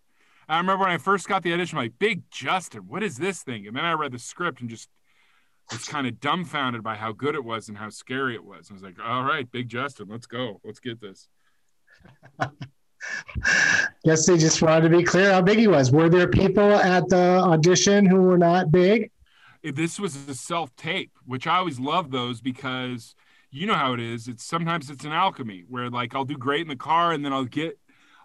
[0.49, 3.43] I remember when I first got the audition, I'm like, Big Justin, what is this
[3.43, 3.67] thing?
[3.67, 4.89] And then I read the script and just
[5.73, 8.71] was kind of dumbfounded by how good it was and how scary it was.
[8.71, 10.61] I was like, all right, Big Justin, let's go.
[10.65, 11.29] Let's get this.
[14.05, 15.91] Guess they just wanted to be clear how big he was.
[15.91, 19.11] Were there people at the audition who were not big?
[19.63, 23.15] This was a self tape, which I always love those because
[23.51, 24.29] you know how it is.
[24.29, 27.33] It's sometimes it's an alchemy where like I'll do great in the car and then
[27.33, 27.79] I'll get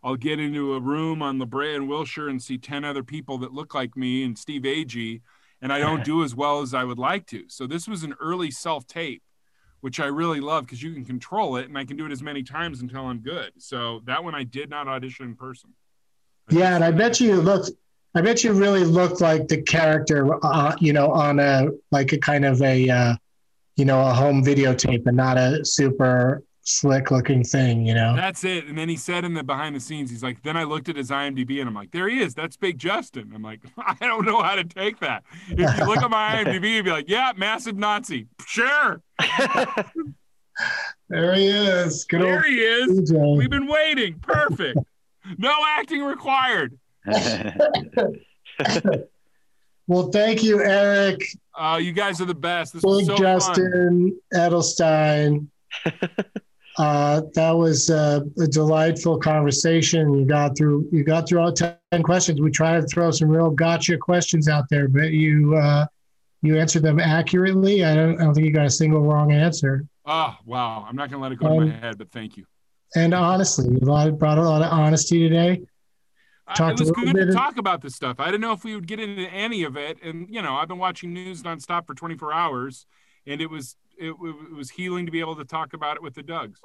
[0.03, 3.37] I'll get into a room on La Brea and Wilshire and see 10 other people
[3.39, 5.21] that look like me and Steve Agee,
[5.61, 7.43] and I don't do as well as I would like to.
[7.47, 9.21] So this was an early self tape,
[9.81, 12.23] which I really love because you can control it and I can do it as
[12.23, 13.51] many times until I'm good.
[13.59, 15.71] So that one I did not audition in person.
[16.49, 17.71] Yeah, and I bet you looked.
[18.13, 22.17] I bet you really looked like the character, uh, you know, on a like a
[22.17, 23.15] kind of a, uh,
[23.77, 28.15] you know, a home videotape, and not a super slick looking thing, you know.
[28.15, 28.65] That's it.
[28.65, 30.95] And then he said in the behind the scenes, he's like, then I looked at
[30.95, 32.33] his IMDb and I'm like, there he is.
[32.33, 33.31] That's Big Justin.
[33.33, 35.23] I'm like, I don't know how to take that.
[35.49, 38.27] If you look at my IMDb, you'd be like, yeah, massive Nazi.
[38.45, 39.01] Sure.
[41.09, 42.05] there he is.
[42.05, 43.11] Good there he is.
[43.11, 43.37] DJ.
[43.37, 44.19] We've been waiting.
[44.19, 44.77] Perfect.
[45.37, 46.77] no acting required.
[49.87, 51.21] well, thank you, Eric.
[51.57, 52.73] Uh, you guys are the best.
[52.73, 54.51] This Big so Justin fun.
[54.51, 55.47] Edelstein.
[56.77, 60.13] Uh, that was uh, a delightful conversation.
[60.13, 62.39] You got through you got through all ten questions.
[62.39, 65.85] We tried to throw some real gotcha questions out there, but you uh,
[66.41, 67.83] you answered them accurately.
[67.83, 69.85] I don't, I don't think you got a single wrong answer.
[70.05, 70.85] Oh wow!
[70.87, 72.45] I'm not gonna let it go um, to my head, but thank you.
[72.95, 75.61] And honestly, you brought a lot of honesty today.
[76.55, 78.19] Talked it was good to talk about this stuff.
[78.19, 80.67] I didn't know if we would get into any of it, and you know, I've
[80.67, 82.85] been watching news nonstop for 24 hours,
[83.25, 86.15] and it was it, it was healing to be able to talk about it with
[86.15, 86.59] the Dougs.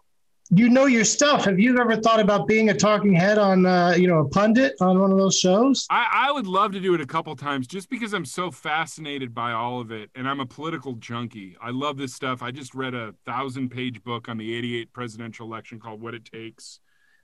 [0.51, 1.45] You know your stuff.
[1.45, 4.76] Have you ever thought about being a talking head on, uh, you know, a pundit
[4.80, 5.89] on one of those shows?
[5.91, 9.34] I, I would love to do it a couple times just because I'm so fascinated
[9.34, 10.09] by all of it.
[10.14, 11.57] And I'm a political junkie.
[11.61, 12.45] I love this stuff.
[12.45, 16.24] I just read a thousand page book on the 88 presidential election called What It
[16.24, 16.78] Takes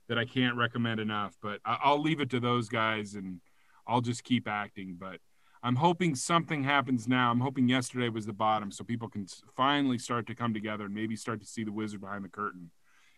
[0.09, 1.37] that I can't recommend enough.
[1.41, 3.39] But I, I'll leave it to those guys and
[3.87, 4.97] I'll just keep acting.
[4.99, 5.19] But
[5.65, 7.31] I'm hoping something happens now.
[7.31, 10.93] I'm hoping yesterday was the bottom so people can finally start to come together and
[10.93, 12.69] maybe start to see the wizard behind the curtain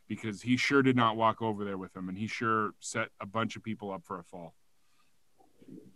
[0.08, 3.26] because he sure did not walk over there with him and he sure set a
[3.26, 4.54] bunch of people up for a fall.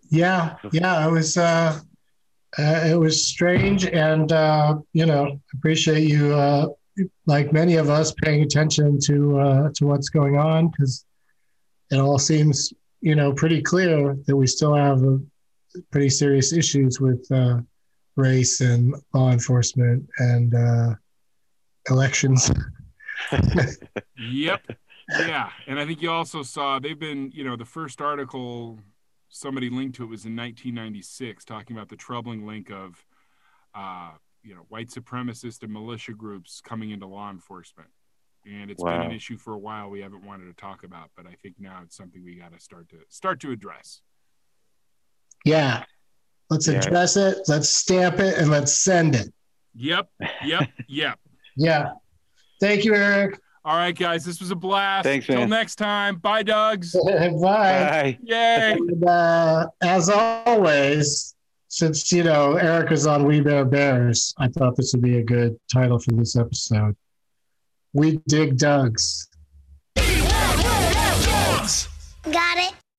[0.09, 1.79] Yeah, yeah, it was uh,
[2.57, 6.65] uh it was strange and uh, you know, appreciate you uh
[7.27, 11.05] like many of us paying attention to uh to what's going on cuz
[11.91, 15.19] it all seems, you know, pretty clear that we still have a
[15.91, 17.59] pretty serious issues with uh,
[18.15, 20.95] race and law enforcement and uh,
[21.89, 22.51] elections.
[24.17, 24.61] yep.
[25.09, 25.49] Yeah.
[25.67, 28.79] And I think you also saw they've been, you know, the first article
[29.29, 33.05] somebody linked to it was in 1996 talking about the troubling link of,
[33.75, 34.11] uh,
[34.43, 37.89] you know, white supremacist and militia groups coming into law enforcement.
[38.45, 38.97] And it's wow.
[38.97, 41.55] been an issue for a while we haven't wanted to talk about, but I think
[41.59, 44.01] now it's something we got to start to start to address.
[45.45, 45.83] Yeah.
[46.49, 46.79] Let's yeah.
[46.79, 47.37] address it.
[47.47, 49.31] Let's stamp it and let's send it.
[49.75, 50.09] Yep.
[50.43, 50.69] Yep.
[50.87, 51.19] yep.
[51.55, 51.91] Yeah.
[52.59, 53.39] Thank you, Eric.
[53.65, 54.25] All right, guys.
[54.25, 55.03] This was a blast.
[55.03, 56.17] Thanks, Till next time.
[56.17, 56.93] Bye, Dougs.
[57.05, 57.29] Bye.
[57.29, 58.17] Bye.
[58.23, 58.71] Yay.
[58.73, 61.35] And, uh, as always,
[61.67, 65.23] since you know Eric is on We Bare Bears, I thought this would be a
[65.23, 66.95] good title for this episode.
[67.93, 69.27] We dig Dougs.
[69.95, 70.28] Got it.